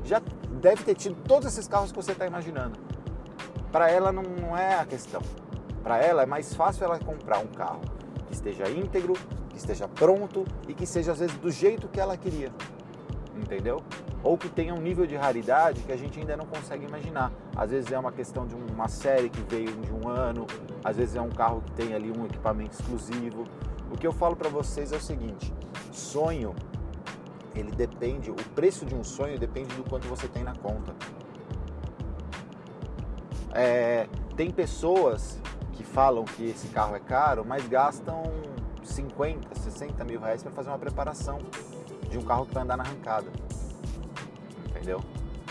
já 0.05 0.21
deve 0.61 0.83
ter 0.83 0.95
tido 0.95 1.17
todos 1.27 1.47
esses 1.47 1.67
carros 1.67 1.91
que 1.91 1.97
você 1.97 2.13
está 2.13 2.27
imaginando. 2.27 2.79
Para 3.71 3.91
ela 3.91 4.13
não, 4.13 4.23
não 4.23 4.57
é 4.57 4.79
a 4.79 4.85
questão. 4.85 5.21
Para 5.83 5.99
ela 5.99 6.23
é 6.23 6.27
mais 6.27 6.55
fácil 6.55 6.85
ela 6.85 6.99
comprar 6.99 7.39
um 7.39 7.47
carro 7.49 7.81
que 8.27 8.35
esteja 8.35 8.71
íntegro, 8.71 9.15
que 9.51 9.57
esteja 9.57 9.89
pronto 9.89 10.45
e 10.69 10.75
que 10.75 10.87
seja 10.87 11.13
às 11.13 11.19
vezes 11.19 11.37
do 11.37 11.51
jeito 11.51 11.89
que 11.89 12.01
ela 12.01 12.17
queria. 12.17 12.53
Entendeu? 13.55 13.81
Ou 14.25 14.37
que 14.37 14.49
tenha 14.49 14.75
um 14.75 14.81
nível 14.81 15.07
de 15.07 15.15
raridade 15.15 15.83
que 15.83 15.93
a 15.93 15.97
gente 15.97 16.19
ainda 16.19 16.37
não 16.37 16.45
consegue 16.45 16.85
imaginar. 16.87 17.31
Às 17.55 17.71
vezes 17.71 17.93
é 17.93 17.99
uma 17.99 18.11
questão 18.11 18.45
de 18.45 18.55
uma 18.55 18.89
série 18.89 19.29
que 19.29 19.41
veio 19.43 19.71
de 19.77 19.93
um 19.93 20.09
ano, 20.09 20.45
às 20.83 20.97
vezes 20.97 21.15
é 21.15 21.21
um 21.21 21.31
carro 21.31 21.63
que 21.63 21.71
tem 21.73 21.95
ali 21.95 22.11
um 22.11 22.27
equipamento 22.27 22.73
exclusivo. 22.73 23.45
O 23.93 23.97
que 23.97 24.05
eu 24.05 24.13
falo 24.13 24.35
para 24.35 24.49
vocês 24.49 24.91
é 24.91 24.97
o 24.97 25.01
seguinte: 25.01 25.55
sonho, 25.93 26.53
ele 27.55 27.71
depende, 27.71 28.29
o 28.33 28.35
preço 28.57 28.85
de 28.85 28.95
um 28.97 29.05
sonho 29.05 29.39
depende 29.39 29.73
do 29.77 29.85
quanto 29.89 30.09
você 30.09 30.27
tem 30.27 30.43
na 30.43 30.57
conta. 30.57 30.93
É, 33.53 34.09
tem 34.37 34.51
pessoas 34.51 35.39
que 35.75 35.85
falam 35.85 36.25
que 36.25 36.51
esse 36.51 36.67
carro 36.69 36.97
é 36.97 37.01
caro, 37.01 37.45
mas 37.47 37.69
gastam 37.69 38.25
50, 38.83 39.55
60 39.55 40.05
mil 40.05 40.19
reais 40.19 40.43
para 40.43 40.51
fazer 40.51 40.71
uma 40.71 40.79
preparação 40.79 41.39
de 42.15 42.19
um 42.19 42.23
carro 42.23 42.47
que 42.47 42.55
vai 42.55 42.63
andar 42.63 42.77
na 42.77 42.85
arrancada. 42.85 43.27
Entendeu? 44.69 45.01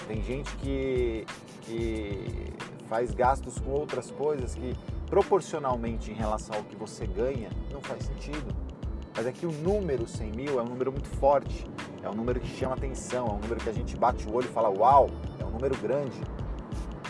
Tem 0.07 0.21
gente 0.23 0.55
que, 0.57 1.25
que 1.61 2.53
faz 2.87 3.13
gastos 3.13 3.59
com 3.59 3.71
outras 3.71 4.09
coisas 4.09 4.55
que 4.55 4.73
proporcionalmente 5.07 6.09
em 6.09 6.13
relação 6.13 6.55
ao 6.55 6.63
que 6.63 6.75
você 6.75 7.05
ganha 7.05 7.49
não 7.71 7.81
faz 7.81 8.05
sentido. 8.05 8.55
Mas 9.15 9.27
é 9.27 9.31
que 9.31 9.45
o 9.45 9.51
número 9.51 10.07
100 10.07 10.31
mil 10.31 10.59
é 10.59 10.63
um 10.63 10.67
número 10.67 10.91
muito 10.91 11.07
forte, 11.07 11.67
é 12.01 12.09
um 12.09 12.15
número 12.15 12.39
que 12.39 12.47
chama 12.47 12.73
atenção, 12.73 13.27
é 13.27 13.31
um 13.31 13.39
número 13.39 13.59
que 13.59 13.69
a 13.69 13.73
gente 13.73 13.95
bate 13.95 14.27
o 14.27 14.33
olho 14.33 14.45
e 14.45 14.51
fala 14.51 14.69
uau, 14.69 15.09
é 15.39 15.45
um 15.45 15.51
número 15.51 15.77
grande. 15.77 16.19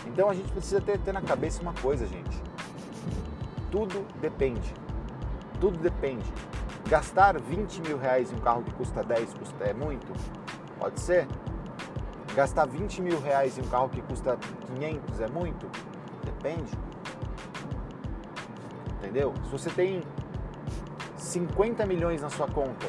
Então 0.06 0.28
a 0.28 0.34
gente 0.34 0.52
precisa 0.52 0.80
ter, 0.80 0.98
ter 0.98 1.12
na 1.12 1.22
cabeça 1.22 1.62
uma 1.62 1.72
coisa, 1.74 2.06
gente 2.06 2.44
tudo 3.74 4.06
depende. 4.20 4.72
Tudo 5.60 5.76
depende. 5.80 6.24
Gastar 6.94 7.40
20 7.40 7.80
mil 7.80 7.98
reais 7.98 8.30
em 8.30 8.36
um 8.36 8.38
carro 8.38 8.62
que 8.62 8.72
custa 8.74 9.02
10 9.02 9.34
custa, 9.34 9.64
é 9.64 9.74
muito? 9.74 10.06
Pode 10.78 11.00
ser. 11.00 11.26
Gastar 12.36 12.66
20 12.66 13.02
mil 13.02 13.20
reais 13.20 13.58
em 13.58 13.62
um 13.62 13.64
carro 13.64 13.88
que 13.88 14.00
custa 14.02 14.38
500 14.76 15.20
é 15.20 15.26
muito? 15.26 15.68
Depende. 16.24 16.70
Entendeu? 18.98 19.34
Se 19.42 19.50
você 19.50 19.70
tem 19.70 20.04
50 21.16 21.84
milhões 21.84 22.22
na 22.22 22.30
sua 22.30 22.46
conta, 22.46 22.86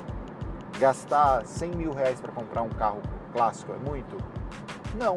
gastar 0.78 1.44
100 1.44 1.72
mil 1.72 1.92
reais 1.92 2.20
para 2.22 2.32
comprar 2.32 2.62
um 2.62 2.70
carro 2.70 3.02
clássico 3.34 3.72
é 3.72 3.90
muito? 3.90 4.18
Não. 5.00 5.16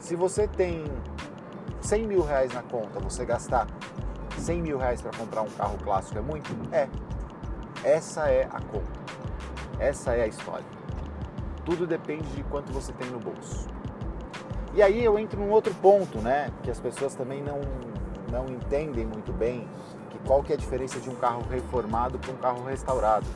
Se 0.00 0.16
você 0.16 0.48
tem 0.48 0.86
100 1.82 2.06
mil 2.06 2.22
reais 2.24 2.54
na 2.54 2.62
conta, 2.62 2.98
você 3.00 3.26
gastar 3.26 3.66
100 4.38 4.62
mil 4.62 4.78
reais 4.78 5.02
para 5.02 5.10
comprar 5.14 5.42
um 5.42 5.50
carro 5.50 5.76
clássico 5.84 6.18
é 6.18 6.22
muito? 6.22 6.50
É. 6.74 6.88
Essa 7.84 8.28
é 8.28 8.44
a 8.44 8.60
conta. 8.60 9.00
Essa 9.78 10.14
é 10.14 10.22
a 10.22 10.26
história. 10.26 10.64
Tudo 11.64 11.86
depende 11.86 12.28
de 12.30 12.44
quanto 12.44 12.72
você 12.72 12.92
tem 12.92 13.10
no 13.10 13.18
bolso. 13.18 13.68
E 14.74 14.80
aí 14.80 15.04
eu 15.04 15.18
entro 15.18 15.40
num 15.40 15.50
outro 15.50 15.74
ponto, 15.74 16.18
né? 16.18 16.50
Que 16.62 16.70
as 16.70 16.78
pessoas 16.78 17.14
também 17.14 17.42
não, 17.42 17.60
não 18.30 18.46
entendem 18.48 19.04
muito 19.04 19.32
bem 19.32 19.68
que 20.10 20.18
qual 20.20 20.42
que 20.42 20.52
é 20.52 20.54
a 20.54 20.58
diferença 20.58 21.00
de 21.00 21.10
um 21.10 21.14
carro 21.16 21.42
reformado 21.50 22.18
para 22.18 22.32
um 22.32 22.36
carro 22.36 22.64
restaurado 22.64 23.26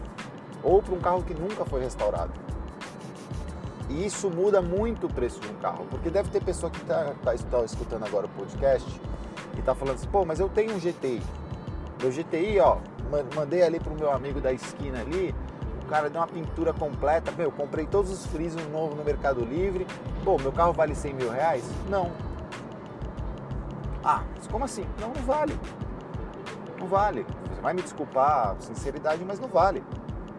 ou 0.62 0.81
para 0.81 0.95
um 0.95 1.00
carro 1.00 1.23
que 1.23 1.35
nunca 1.35 1.65
foi 1.65 1.83
restaurado. 1.83 2.33
E 3.88 4.05
isso 4.05 4.31
muda 4.31 4.62
muito 4.62 5.07
o 5.07 5.12
preço 5.12 5.41
de 5.41 5.49
um 5.49 5.55
carro, 5.55 5.87
porque 5.91 6.11
deve 6.11 6.29
ter 6.31 6.43
pessoa 6.43 6.71
que 6.71 6.81
está 6.81 7.15
tá, 7.23 7.35
tá 7.35 7.65
escutando 7.65 8.05
agora 8.05 8.26
o 8.26 8.29
podcast 8.31 9.00
e 9.57 9.62
tá 9.62 9.75
falando 9.75 9.97
assim, 9.97 10.09
pô, 10.09 10.25
mas 10.25 10.41
eu 10.41 10.49
tenho 10.49 10.75
um 10.75 10.79
GTI. 10.79 11.23
Meu 12.00 12.11
GTI, 12.11 12.59
ó, 12.61 12.79
mandei 13.34 13.62
ali 13.62 13.80
pro 13.80 13.94
meu 13.94 14.10
amigo 14.10 14.40
da 14.40 14.52
esquina 14.52 15.00
ali, 15.00 15.34
o 15.82 15.86
cara 15.88 16.10
deu 16.10 16.20
uma 16.20 16.26
pintura 16.26 16.72
completa, 16.72 17.30
meu, 17.32 17.52
comprei 17.52 17.86
todos 17.86 18.10
os 18.10 18.26
frisos 18.26 18.60
novos 18.68 18.96
no 18.96 19.04
Mercado 19.04 19.44
Livre, 19.44 19.86
pô, 20.25 20.36
meu 20.38 20.52
carro 20.52 20.72
vale 20.72 20.94
100 20.94 21.14
mil 21.14 21.30
reais? 21.30 21.64
Não. 21.88 22.10
Ah, 24.04 24.22
mas 24.34 24.46
como 24.46 24.64
assim? 24.64 24.84
Não, 25.00 25.08
não 25.08 25.22
vale. 25.22 25.58
Não 26.78 26.86
vale. 26.86 27.26
Você 27.54 27.60
vai 27.60 27.72
me 27.72 27.82
desculpar 27.82 28.56
sinceridade, 28.60 29.25
mas 29.25 29.38
não 29.38 29.48
vale. 29.48 29.82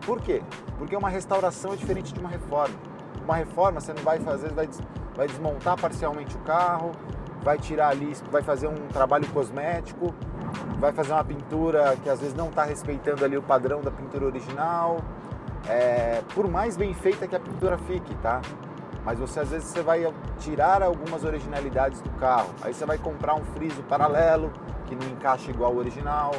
Por 0.05 0.21
quê? 0.21 0.41
Porque 0.77 0.95
uma 0.95 1.09
restauração 1.09 1.73
é 1.73 1.75
diferente 1.75 2.13
de 2.13 2.19
uma 2.19 2.29
reforma. 2.29 2.75
Uma 3.23 3.35
reforma 3.35 3.81
você 3.81 3.93
não 3.93 4.03
vai 4.03 4.19
fazer, 4.19 4.51
vai, 4.53 4.69
vai 5.15 5.27
desmontar 5.27 5.79
parcialmente 5.79 6.35
o 6.35 6.39
carro, 6.39 6.91
vai 7.41 7.57
tirar 7.57 7.89
ali, 7.89 8.13
vai 8.31 8.41
fazer 8.41 8.67
um 8.67 8.87
trabalho 8.87 9.27
cosmético, 9.29 10.13
vai 10.79 10.91
fazer 10.91 11.13
uma 11.13 11.23
pintura 11.23 11.95
que 12.03 12.09
às 12.09 12.19
vezes 12.19 12.35
não 12.35 12.49
está 12.49 12.63
respeitando 12.63 13.23
ali 13.23 13.37
o 13.37 13.41
padrão 13.41 13.81
da 13.81 13.91
pintura 13.91 14.25
original. 14.25 14.99
É, 15.67 16.21
por 16.33 16.47
mais 16.47 16.77
bem 16.77 16.93
feita 16.93 17.27
que 17.27 17.35
a 17.35 17.39
pintura 17.39 17.77
fique, 17.77 18.13
tá? 18.15 18.41
Mas 19.03 19.19
você 19.19 19.39
às 19.39 19.49
vezes 19.49 19.67
você 19.69 19.81
vai 19.81 20.11
tirar 20.39 20.83
algumas 20.83 21.23
originalidades 21.23 22.01
do 22.01 22.09
carro. 22.11 22.49
Aí 22.61 22.73
você 22.73 22.85
vai 22.85 22.97
comprar 22.97 23.35
um 23.35 23.43
friso 23.55 23.81
paralelo 23.83 24.51
que 24.85 24.95
não 24.95 25.07
encaixa 25.07 25.49
igual 25.49 25.71
ao 25.71 25.77
original, 25.77 26.31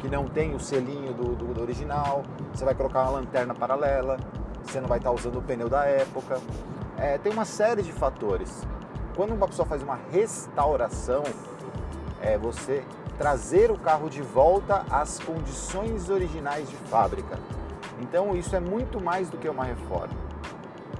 que 0.00 0.08
não 0.08 0.26
tem 0.26 0.54
o 0.54 0.60
selinho 0.60 1.12
do, 1.12 1.34
do, 1.34 1.54
do 1.54 1.62
original. 1.62 2.22
Você 2.52 2.64
vai 2.64 2.74
colocar 2.74 3.02
uma 3.02 3.12
lanterna 3.12 3.54
paralela. 3.54 4.18
Você 4.64 4.80
não 4.80 4.88
vai 4.88 4.98
estar 4.98 5.10
tá 5.10 5.14
usando 5.14 5.38
o 5.38 5.42
pneu 5.42 5.68
da 5.68 5.84
época. 5.84 6.38
É, 6.98 7.18
tem 7.18 7.32
uma 7.32 7.44
série 7.44 7.82
de 7.82 7.92
fatores 7.92 8.66
quando 9.16 9.32
uma 9.32 9.48
pessoa 9.48 9.66
faz 9.66 9.82
uma 9.82 9.98
restauração, 10.12 11.24
é 12.20 12.36
você 12.36 12.84
trazer 13.18 13.70
o 13.70 13.78
carro 13.78 14.08
de 14.08 14.22
volta 14.22 14.84
às 14.90 15.18
condições 15.18 16.10
originais 16.10 16.68
de 16.68 16.76
fábrica. 16.76 17.38
Então 18.00 18.36
isso 18.36 18.54
é 18.54 18.60
muito 18.60 19.00
mais 19.00 19.30
do 19.30 19.38
que 19.38 19.48
uma 19.48 19.64
reforma. 19.64 20.14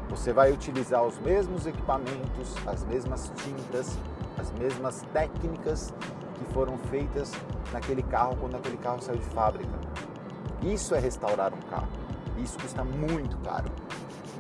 Você 0.08 0.32
vai 0.32 0.52
utilizar 0.52 1.02
os 1.04 1.18
mesmos 1.18 1.66
equipamentos, 1.66 2.54
as 2.66 2.84
mesmas 2.84 3.30
tintas, 3.36 3.98
as 4.38 4.50
mesmas 4.52 5.02
técnicas 5.12 5.92
que 6.34 6.44
foram 6.52 6.78
feitas 6.78 7.32
naquele 7.72 8.02
carro 8.02 8.36
quando 8.36 8.56
aquele 8.56 8.76
carro 8.76 9.02
saiu 9.02 9.18
de 9.18 9.26
fábrica. 9.26 9.72
Isso 10.62 10.94
é 10.94 10.98
restaurar 10.98 11.52
um 11.52 11.60
carro. 11.68 11.88
Isso 12.38 12.58
custa 12.58 12.84
muito 12.84 13.36
caro. 13.38 13.70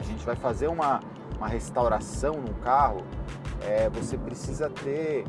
A 0.00 0.02
gente 0.02 0.24
vai 0.24 0.36
fazer 0.36 0.68
uma, 0.68 1.00
uma 1.36 1.48
restauração 1.48 2.34
num 2.34 2.54
carro 2.62 3.02
é, 3.62 3.88
você 3.90 4.16
precisa 4.16 4.70
ter 4.70 5.24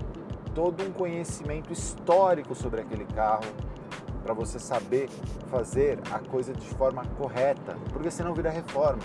todo 0.57 0.83
um 0.83 0.91
conhecimento 0.91 1.71
histórico 1.71 2.55
sobre 2.55 2.81
aquele 2.81 3.05
carro 3.05 3.45
para 4.23 4.33
você 4.33 4.57
saber 4.57 5.07
fazer 5.51 5.99
a 6.11 6.17
coisa 6.17 6.51
de 6.51 6.67
forma 6.69 7.05
correta, 7.15 7.77
porque 7.93 8.09
senão 8.09 8.33
vira 8.33 8.49
reforma. 8.49 8.97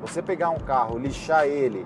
Você 0.00 0.22
pegar 0.22 0.48
um 0.48 0.58
carro, 0.58 0.98
lixar 0.98 1.44
ele, 1.44 1.84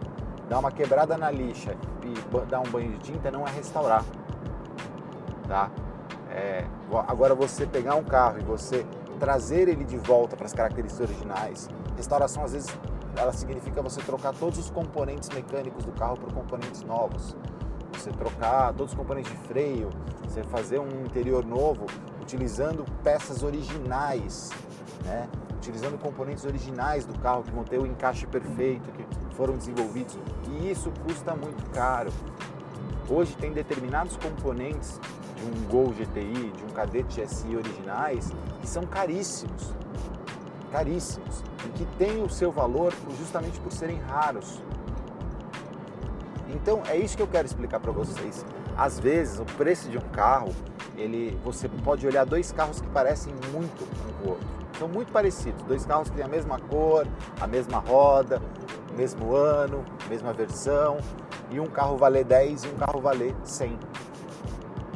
dar 0.49 0.61
uma 0.61 0.70
quebrada 0.70 1.18
na 1.18 1.28
lixa 1.28 1.76
e 2.04 2.47
dar 2.47 2.61
um 2.61 2.70
banho 2.70 2.92
de 2.92 2.99
tinta 2.99 3.32
não 3.32 3.44
é 3.44 3.50
restaurar, 3.50 4.04
tá? 5.49 5.73
É, 6.30 6.64
agora 7.08 7.35
você 7.35 7.66
pegar 7.66 7.97
um 7.97 8.04
carro 8.04 8.38
e 8.38 8.44
você 8.44 8.87
trazer 9.18 9.68
ele 9.68 9.82
de 9.82 9.97
volta 9.97 10.37
para 10.37 10.47
as 10.47 10.52
características 10.52 11.11
originais, 11.11 11.68
restauração 11.97 12.44
às 12.44 12.52
vezes 12.52 12.78
ela 13.16 13.32
significa 13.32 13.82
você 13.82 14.00
trocar 14.02 14.32
todos 14.35 14.56
os 14.56 14.70
componentes 14.70 15.28
mecânicos 15.30 15.85
do 15.85 15.90
carro 15.90 16.16
por 16.16 16.32
componentes 16.32 16.85
novos. 16.85 17.35
Você 17.99 18.11
trocar 18.11 18.73
todos 18.75 18.93
os 18.93 18.97
componentes 18.97 19.33
de 19.33 19.38
freio, 19.49 19.90
você 20.23 20.45
fazer 20.45 20.78
um 20.78 21.05
interior 21.05 21.45
novo 21.45 21.85
utilizando 22.23 22.85
peças 23.02 23.43
originais, 23.43 24.50
né? 25.05 25.28
utilizando 25.57 25.99
componentes 25.99 26.45
originais 26.45 27.05
do 27.05 27.19
carro 27.19 27.43
que 27.43 27.50
vão 27.50 27.64
ter 27.64 27.78
o 27.78 27.85
encaixe 27.85 28.25
perfeito, 28.25 28.88
que 28.93 29.35
foram 29.35 29.57
desenvolvidos. 29.57 30.17
E 30.49 30.71
isso 30.71 30.93
custa 31.05 31.35
muito 31.35 31.69
caro. 31.73 32.12
Hoje 33.11 33.37
tem 33.37 33.52
determinados 33.52 34.17
componentes 34.17 35.00
de 35.35 35.45
um 35.45 35.69
Gol 35.69 35.88
GTI, 35.88 36.52
de 36.52 36.64
um 36.64 36.69
Cadete 36.69 37.26
SI 37.26 37.57
originais, 37.57 38.31
que 38.61 38.69
são 38.69 38.87
caríssimos. 38.87 39.75
Caríssimos. 40.71 41.43
E 41.67 41.69
que 41.71 41.85
têm 41.97 42.23
o 42.23 42.31
seu 42.31 42.52
valor 42.52 42.95
justamente 43.19 43.59
por 43.59 43.73
serem 43.73 43.99
raros. 43.99 44.62
Então 46.49 46.83
é 46.87 46.97
isso 46.97 47.17
que 47.17 47.23
eu 47.23 47.26
quero 47.26 47.47
explicar 47.47 47.81
para 47.81 47.93
vocês. 47.93 48.45
Às 48.76 48.99
vezes 48.99 49.38
o 49.38 49.45
preço 49.45 49.88
de 49.88 49.99
um 49.99 50.09
carro, 50.12 50.55
ele, 50.97 51.38
você 51.45 51.69
pode 51.69 52.07
olhar 52.07 52.25
dois 52.25 52.52
carros 52.52 52.81
que 52.81 52.88
parecem 52.88 53.35
muito 53.52 53.85
um 53.85 54.12
com 54.23 54.26
o 54.26 54.31
outro. 54.31 54.47
São 54.78 54.88
muito 54.88 55.12
parecidos, 55.12 55.62
dois 55.64 55.85
carros 55.85 56.09
que 56.09 56.17
têm 56.17 56.25
a 56.25 56.28
mesma 56.28 56.59
cor, 56.59 57.07
a 57.40 57.47
mesma 57.47 57.78
roda, 57.78 58.40
mesmo 58.97 59.35
ano, 59.35 59.85
mesma 60.09 60.33
versão, 60.33 60.99
e 61.50 61.59
um 61.59 61.67
carro 61.67 61.97
valer 61.97 62.25
10 62.25 62.64
e 62.64 62.69
um 62.69 62.76
carro 62.76 63.00
valer 63.00 63.35
100. 63.43 63.78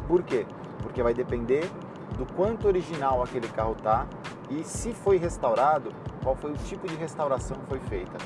Por 0.07 0.23
quê? 0.23 0.47
Porque 0.83 1.03
vai 1.03 1.15
depender 1.15 1.69
do 2.17 2.27
quanto 2.35 2.67
original 2.69 3.23
aquele 3.23 3.49
carro 3.49 3.75
tá 3.75 4.07
e 4.51 4.63
se 4.65 4.93
foi 4.93 5.17
restaurado, 5.17 5.91
qual 6.23 6.37
foi 6.37 6.53
o 6.53 6.57
tipo 6.57 6.87
de 6.87 6.95
restauração 6.95 7.57
que 7.57 7.67
foi 7.67 7.81
feita. 7.81 8.19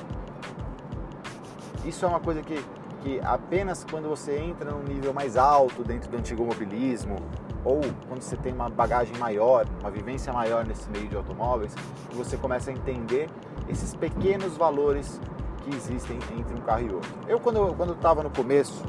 Isso 1.85 2.04
é 2.04 2.09
uma 2.09 2.21
coisa 2.21 2.42
que 2.42 2.62
que 3.06 3.20
apenas 3.20 3.86
quando 3.88 4.08
você 4.08 4.36
entra 4.36 4.72
num 4.72 4.82
nível 4.82 5.14
mais 5.14 5.36
alto 5.36 5.84
dentro 5.84 6.10
do 6.10 6.16
antigo 6.16 6.44
mobilismo 6.44 7.16
ou 7.64 7.80
quando 8.08 8.20
você 8.20 8.36
tem 8.36 8.52
uma 8.52 8.68
bagagem 8.68 9.16
maior, 9.16 9.64
uma 9.80 9.92
vivência 9.92 10.32
maior 10.32 10.66
nesse 10.66 10.90
meio 10.90 11.06
de 11.06 11.14
automóveis, 11.14 11.72
você 12.12 12.36
começa 12.36 12.70
a 12.70 12.72
entender 12.72 13.30
esses 13.68 13.94
pequenos 13.94 14.56
valores 14.56 15.20
que 15.62 15.70
existem 15.76 16.18
entre 16.36 16.52
um 16.52 16.60
carro 16.62 16.82
e 16.82 16.92
outro. 16.92 17.14
Eu 17.28 17.38
quando 17.38 17.76
quando 17.76 17.92
estava 17.92 18.25
no 18.25 18.30
começo, 18.30 18.84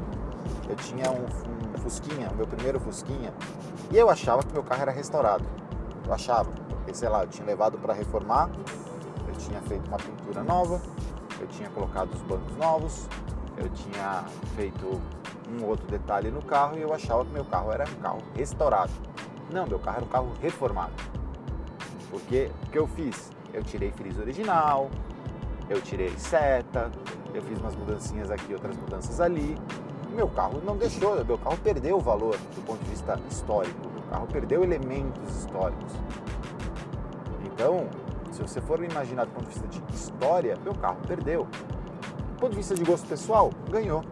eu 0.68 0.74
tinha 0.74 1.12
um, 1.12 1.24
um 1.74 1.78
Fusquinha, 1.78 2.28
meu 2.36 2.46
primeiro 2.46 2.80
Fusquinha, 2.80 3.32
e 3.88 3.96
eu 3.96 4.10
achava 4.10 4.42
que 4.42 4.52
meu 4.52 4.64
carro 4.64 4.82
era 4.82 4.90
restaurado. 4.90 5.44
Eu 6.04 6.12
achava, 6.12 6.50
porque 6.70 6.92
sei 6.92 7.08
lá, 7.08 7.22
eu 7.22 7.28
tinha 7.28 7.46
levado 7.46 7.78
para 7.78 7.94
reformar, 7.94 8.50
eu 9.28 9.34
tinha 9.34 9.60
feito 9.62 9.86
uma 9.86 9.96
pintura 9.96 10.42
nova, 10.42 10.80
eu 11.40 11.46
tinha 11.46 11.70
colocado 11.70 12.12
os 12.12 12.22
bancos 12.22 12.56
novos, 12.56 13.08
eu 13.60 13.68
tinha 13.70 14.24
feito 14.56 15.00
um 15.50 15.64
outro 15.64 15.86
detalhe 15.86 16.30
no 16.30 16.42
carro 16.42 16.76
e 16.76 16.82
eu 16.82 16.92
achava 16.92 17.24
que 17.24 17.32
meu 17.32 17.44
carro 17.44 17.72
era 17.72 17.84
um 17.84 18.00
carro 18.00 18.22
restaurado. 18.34 18.92
Não, 19.52 19.66
meu 19.66 19.78
carro 19.78 19.96
era 19.96 20.04
um 20.04 20.08
carro 20.08 20.32
reformado. 20.40 20.92
Porque 22.10 22.50
o 22.62 22.70
que 22.70 22.78
eu 22.78 22.86
fiz? 22.86 23.30
Eu 23.52 23.62
tirei 23.62 23.90
feliz 23.90 24.18
original, 24.18 24.90
eu 25.68 25.80
tirei 25.80 26.10
seta, 26.18 26.90
eu 27.34 27.42
fiz 27.42 27.58
umas 27.58 27.74
mudancinhas 27.74 28.30
aqui, 28.30 28.52
outras 28.52 28.76
mudanças 28.76 29.20
ali. 29.20 29.56
Meu 30.14 30.28
carro 30.28 30.60
não 30.64 30.76
deixou, 30.76 31.24
meu 31.24 31.38
carro 31.38 31.56
perdeu 31.58 31.96
o 31.96 32.00
valor 32.00 32.36
do 32.54 32.64
ponto 32.64 32.82
de 32.82 32.90
vista 32.90 33.18
histórico, 33.30 33.88
meu 33.90 34.02
carro 34.10 34.26
perdeu 34.26 34.62
elementos 34.62 35.36
históricos. 35.36 35.92
Então, 37.44 37.88
se 38.30 38.40
você 38.40 38.60
for 38.60 38.82
imaginar 38.82 39.24
do 39.26 39.32
ponto 39.32 39.48
de 39.48 39.58
vista 39.58 39.68
de 39.68 39.94
história, 39.94 40.56
meu 40.62 40.74
carro 40.74 40.98
perdeu. 41.06 41.46
Ponto 42.38 42.50
de 42.50 42.56
vista 42.56 42.74
de 42.74 42.84
gosto 42.84 43.06
pessoal, 43.08 43.50
ganhou. 43.70 44.04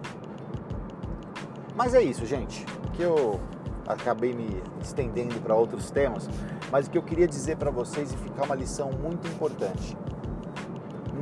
Mas 1.76 1.94
é 1.94 2.02
isso, 2.02 2.26
gente. 2.26 2.64
Que 2.94 3.02
eu 3.02 3.38
acabei 3.86 4.32
me 4.32 4.62
estendendo 4.80 5.40
para 5.40 5.54
outros 5.54 5.90
temas, 5.90 6.28
mas 6.70 6.86
o 6.86 6.90
que 6.90 6.98
eu 6.98 7.02
queria 7.02 7.28
dizer 7.28 7.56
para 7.56 7.70
vocês 7.70 8.12
e 8.12 8.16
ficar 8.16 8.44
uma 8.44 8.54
lição 8.54 8.90
muito 8.90 9.28
importante. 9.28 9.96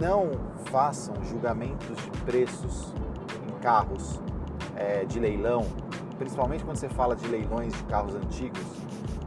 Não 0.01 0.31
façam 0.71 1.15
julgamentos 1.25 1.97
de 1.97 2.11
preços 2.23 2.93
em 3.47 3.61
carros 3.61 4.21
é, 4.75 5.05
de 5.05 5.21
leilão, 5.21 5.67
principalmente 6.19 6.65
quando 6.65 6.77
você 6.77 6.89
fala 6.89 7.15
de 7.15 7.27
leilões 7.29 7.73
de 7.75 7.83
carros 7.85 8.15
antigos, 8.15 8.65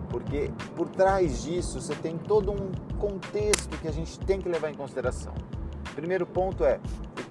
porque 0.09 0.49
por 0.75 0.89
trás 0.89 1.43
disso 1.43 1.79
você 1.79 1.93
tem 1.95 2.17
todo 2.17 2.51
um 2.51 2.71
contexto 2.97 3.77
que 3.77 3.87
a 3.87 3.91
gente 3.91 4.19
tem 4.19 4.41
que 4.41 4.49
levar 4.49 4.71
em 4.71 4.75
consideração. 4.75 5.33
Primeiro 5.95 6.25
ponto 6.25 6.63
é 6.63 6.79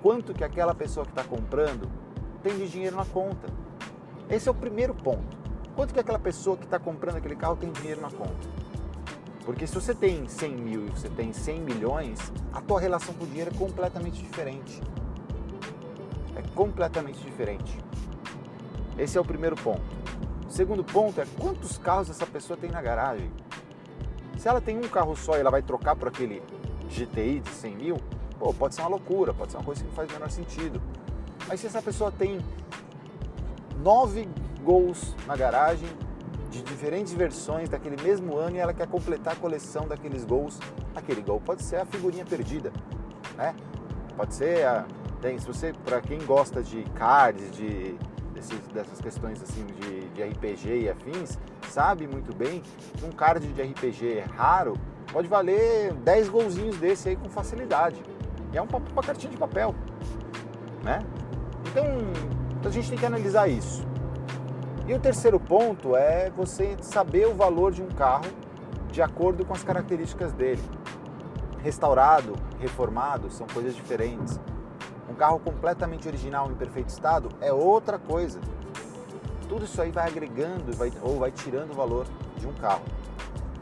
quanto 0.03 0.33
que 0.33 0.45
aquela 0.45 0.75
pessoa 0.75 1.05
que 1.05 1.13
está 1.13 1.25
comprando 1.25 1.89
tem 2.43 2.57
de 2.57 2.69
dinheiro 2.69 2.97
na 2.97 3.05
conta. 3.05 3.49
Esse 4.29 4.49
é 4.49 4.51
o 4.51 4.55
primeiro 4.55 4.95
ponto. 4.95 5.37
Quanto 5.75 5.93
que 5.93 6.01
aquela 6.01 6.19
pessoa 6.19 6.57
que 6.57 6.65
está 6.65 6.79
comprando 6.79 7.17
aquele 7.17 7.37
carro 7.37 7.57
tem 7.57 7.71
dinheiro 7.71 8.01
na 8.01 8.11
conta? 8.11 8.49
Porque 9.45 9.67
se 9.67 9.75
você 9.75 9.95
tem 9.95 10.29
100 10.29 10.57
mil 10.57 10.87
e 10.87 10.91
você 10.91 11.09
tem 11.09 11.33
100 11.33 11.61
milhões, 11.61 12.33
a 12.53 12.61
tua 12.61 12.81
relação 12.81 13.15
com 13.15 13.25
o 13.25 13.27
dinheiro 13.27 13.53
é 13.55 13.59
completamente 13.59 14.21
diferente. 14.21 14.81
É 16.35 16.43
completamente 16.55 17.21
diferente. 17.21 17.79
Esse 18.99 19.19
é 19.19 19.21
o 19.21 19.25
primeiro 19.25 19.55
ponto. 19.57 19.83
O 20.47 20.51
segundo 20.51 20.83
ponto 20.83 21.21
é 21.21 21.27
quantos 21.39 21.79
carros 21.79 22.11
essa 22.11 22.27
pessoa 22.27 22.57
tem 22.57 22.71
na 22.71 22.81
garagem. 22.81 23.31
Se 24.39 24.49
ela 24.49 24.61
tem 24.61 24.77
um 24.77 24.89
carro 24.89 25.15
só 25.15 25.37
e 25.37 25.41
ela 25.41 25.51
vai 25.51 25.63
trocar 25.63 25.95
por 25.95 26.09
aquele 26.09 26.43
GTI 26.89 27.41
de 27.41 27.51
100 27.51 27.77
mil, 27.77 27.97
Pô, 28.39 28.53
pode 28.53 28.75
ser 28.75 28.83
uma 28.83 28.91
loucura, 28.91 29.33
pode 29.33 29.53
ser 29.53 29.59
uma 29.59 29.65
coisa 29.65 29.83
que 29.83 29.89
não 29.89 29.95
faz 29.95 30.11
o 30.11 30.13
menor 30.13 30.31
sentido. 30.31 30.81
Mas 31.49 31.61
se 31.61 31.67
essa 31.67 31.81
pessoa 31.81 32.13
tem 32.13 32.41
nove 33.83 34.29
gols 34.63 35.15
na 35.27 35.37
garagem, 35.37 35.89
de 36.51 36.63
diferentes 36.63 37.13
versões 37.13 37.69
daquele 37.69 38.01
mesmo 38.03 38.37
ano 38.37 38.57
e 38.57 38.59
ela 38.59 38.73
quer 38.73 38.87
completar 38.87 39.35
a 39.35 39.37
coleção 39.37 39.87
daqueles 39.87 40.25
gols, 40.25 40.59
aquele 40.95 41.21
gol 41.21 41.41
pode 41.41 41.63
ser 41.63 41.77
a 41.77 41.85
figurinha 41.85 42.25
perdida, 42.25 42.73
né? 43.37 43.55
Pode 44.17 44.35
ser 44.35 44.65
a, 44.67 44.87
tem, 45.21 45.39
se 45.39 45.47
você 45.47 45.73
para 45.85 46.01
quem 46.01 46.19
gosta 46.25 46.63
de 46.63 46.83
cards, 46.95 47.51
de 47.53 47.95
desses, 48.33 48.59
dessas 48.69 49.01
questões 49.01 49.43
assim 49.43 49.65
de, 49.67 50.09
de 50.11 50.23
RPG 50.23 50.83
e 50.83 50.89
afins, 50.89 51.39
sabe 51.69 52.07
muito 52.07 52.35
bem 52.35 52.63
que 52.97 53.05
um 53.05 53.11
card 53.11 53.47
de 53.47 53.63
RPG 53.63 54.21
raro 54.37 54.75
pode 55.13 55.29
valer 55.29 55.93
10 55.95 56.29
golzinhos 56.29 56.77
desse 56.79 57.09
aí 57.09 57.17
com 57.17 57.29
facilidade 57.29 58.03
é 58.53 58.63
um, 58.63 58.67
uma 58.93 59.03
cartinha 59.03 59.31
de 59.31 59.37
papel, 59.37 59.75
né? 60.83 61.01
Então, 61.69 61.85
a 62.65 62.71
gente 62.71 62.89
tem 62.89 62.99
que 62.99 63.07
analisar 63.07 63.49
isso. 63.49 63.87
E 64.87 64.95
o 64.95 65.01
terceiro 65.01 65.39
ponto 65.41 65.97
é 65.97 66.31
você 66.31 66.77
saber 66.81 67.27
o 67.27 67.35
valor 67.35 67.73
de 67.73 67.83
um 67.83 67.89
carro 67.89 68.27
de 68.91 69.03
acordo 69.03 69.45
com 69.45 69.53
as 69.53 69.63
características 69.63 70.33
dele. 70.33 70.63
Restaurado, 71.59 72.35
reformado 72.59 73.31
são 73.31 73.47
coisas 73.49 73.75
diferentes. 73.75 74.41
Um 75.11 75.15
carro 75.15 75.39
completamente 75.41 76.07
original 76.07 76.51
em 76.51 76.55
perfeito 76.55 76.89
estado 76.89 77.29
é 77.41 77.53
outra 77.53 77.99
coisa. 77.99 78.41
Tudo 79.49 79.65
isso 79.65 79.81
aí 79.83 79.91
vai 79.91 80.09
agregando 80.09 80.73
vai, 80.73 80.93
ou 81.03 81.19
vai 81.19 81.31
tirando 81.31 81.73
o 81.73 81.75
valor 81.75 82.07
de 82.37 82.47
um 82.47 82.53
carro. 82.55 82.85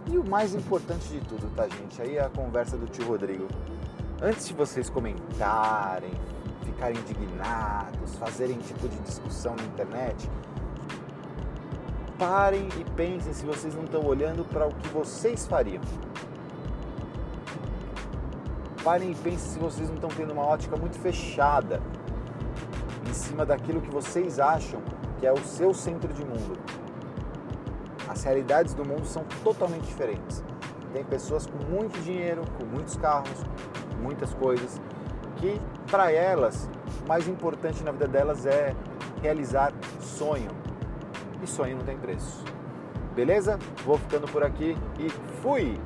E 0.06 0.18
o 0.18 0.24
mais 0.24 0.54
importante 0.54 1.08
de 1.08 1.20
tudo, 1.20 1.50
tá, 1.56 1.66
gente? 1.68 2.00
Aí 2.02 2.16
é 2.16 2.24
a 2.24 2.28
conversa 2.28 2.76
do 2.76 2.86
tio 2.86 3.06
Rodrigo. 3.06 3.48
Antes 4.24 4.48
de 4.48 4.54
vocês 4.54 4.88
comentarem, 4.88 6.14
ficarem 6.64 6.96
indignados, 6.96 8.14
fazerem 8.14 8.56
tipo 8.56 8.88
de 8.88 8.98
discussão 9.00 9.54
na 9.54 9.62
internet, 9.64 10.30
parem 12.18 12.66
e 12.80 12.90
pensem 12.92 13.34
se 13.34 13.44
vocês 13.44 13.74
não 13.74 13.84
estão 13.84 14.02
olhando 14.02 14.42
para 14.42 14.66
o 14.66 14.74
que 14.76 14.88
vocês 14.88 15.46
fariam. 15.46 15.82
Parem 18.82 19.10
e 19.10 19.14
pensem 19.14 19.52
se 19.52 19.58
vocês 19.58 19.88
não 19.88 19.96
estão 19.96 20.08
tendo 20.08 20.32
uma 20.32 20.46
ótica 20.46 20.74
muito 20.74 20.98
fechada 20.98 21.82
em 23.06 23.12
cima 23.12 23.44
daquilo 23.44 23.82
que 23.82 23.90
vocês 23.90 24.40
acham 24.40 24.80
que 25.20 25.26
é 25.26 25.32
o 25.34 25.44
seu 25.44 25.74
centro 25.74 26.10
de 26.14 26.24
mundo. 26.24 26.58
As 28.08 28.24
realidades 28.24 28.72
do 28.72 28.86
mundo 28.86 29.04
são 29.04 29.22
totalmente 29.42 29.84
diferentes. 29.84 30.42
Tem 30.94 31.04
pessoas 31.04 31.44
com 31.44 31.58
muito 31.64 32.00
dinheiro, 32.00 32.42
com 32.58 32.64
muitos 32.64 32.96
carros, 32.96 33.44
muitas 34.04 34.34
coisas 34.34 34.80
que 35.38 35.58
para 35.90 36.12
elas 36.12 36.68
o 37.02 37.08
mais 37.08 37.26
importante 37.26 37.82
na 37.82 37.90
vida 37.90 38.06
delas 38.06 38.44
é 38.44 38.74
realizar 39.22 39.72
sonho. 39.98 40.50
E 41.42 41.46
sonho 41.46 41.78
não 41.78 41.84
tem 41.84 41.96
preço. 41.96 42.44
Beleza? 43.14 43.58
Vou 43.84 43.96
ficando 43.96 44.30
por 44.30 44.44
aqui 44.44 44.76
e 44.98 45.08
fui! 45.40 45.80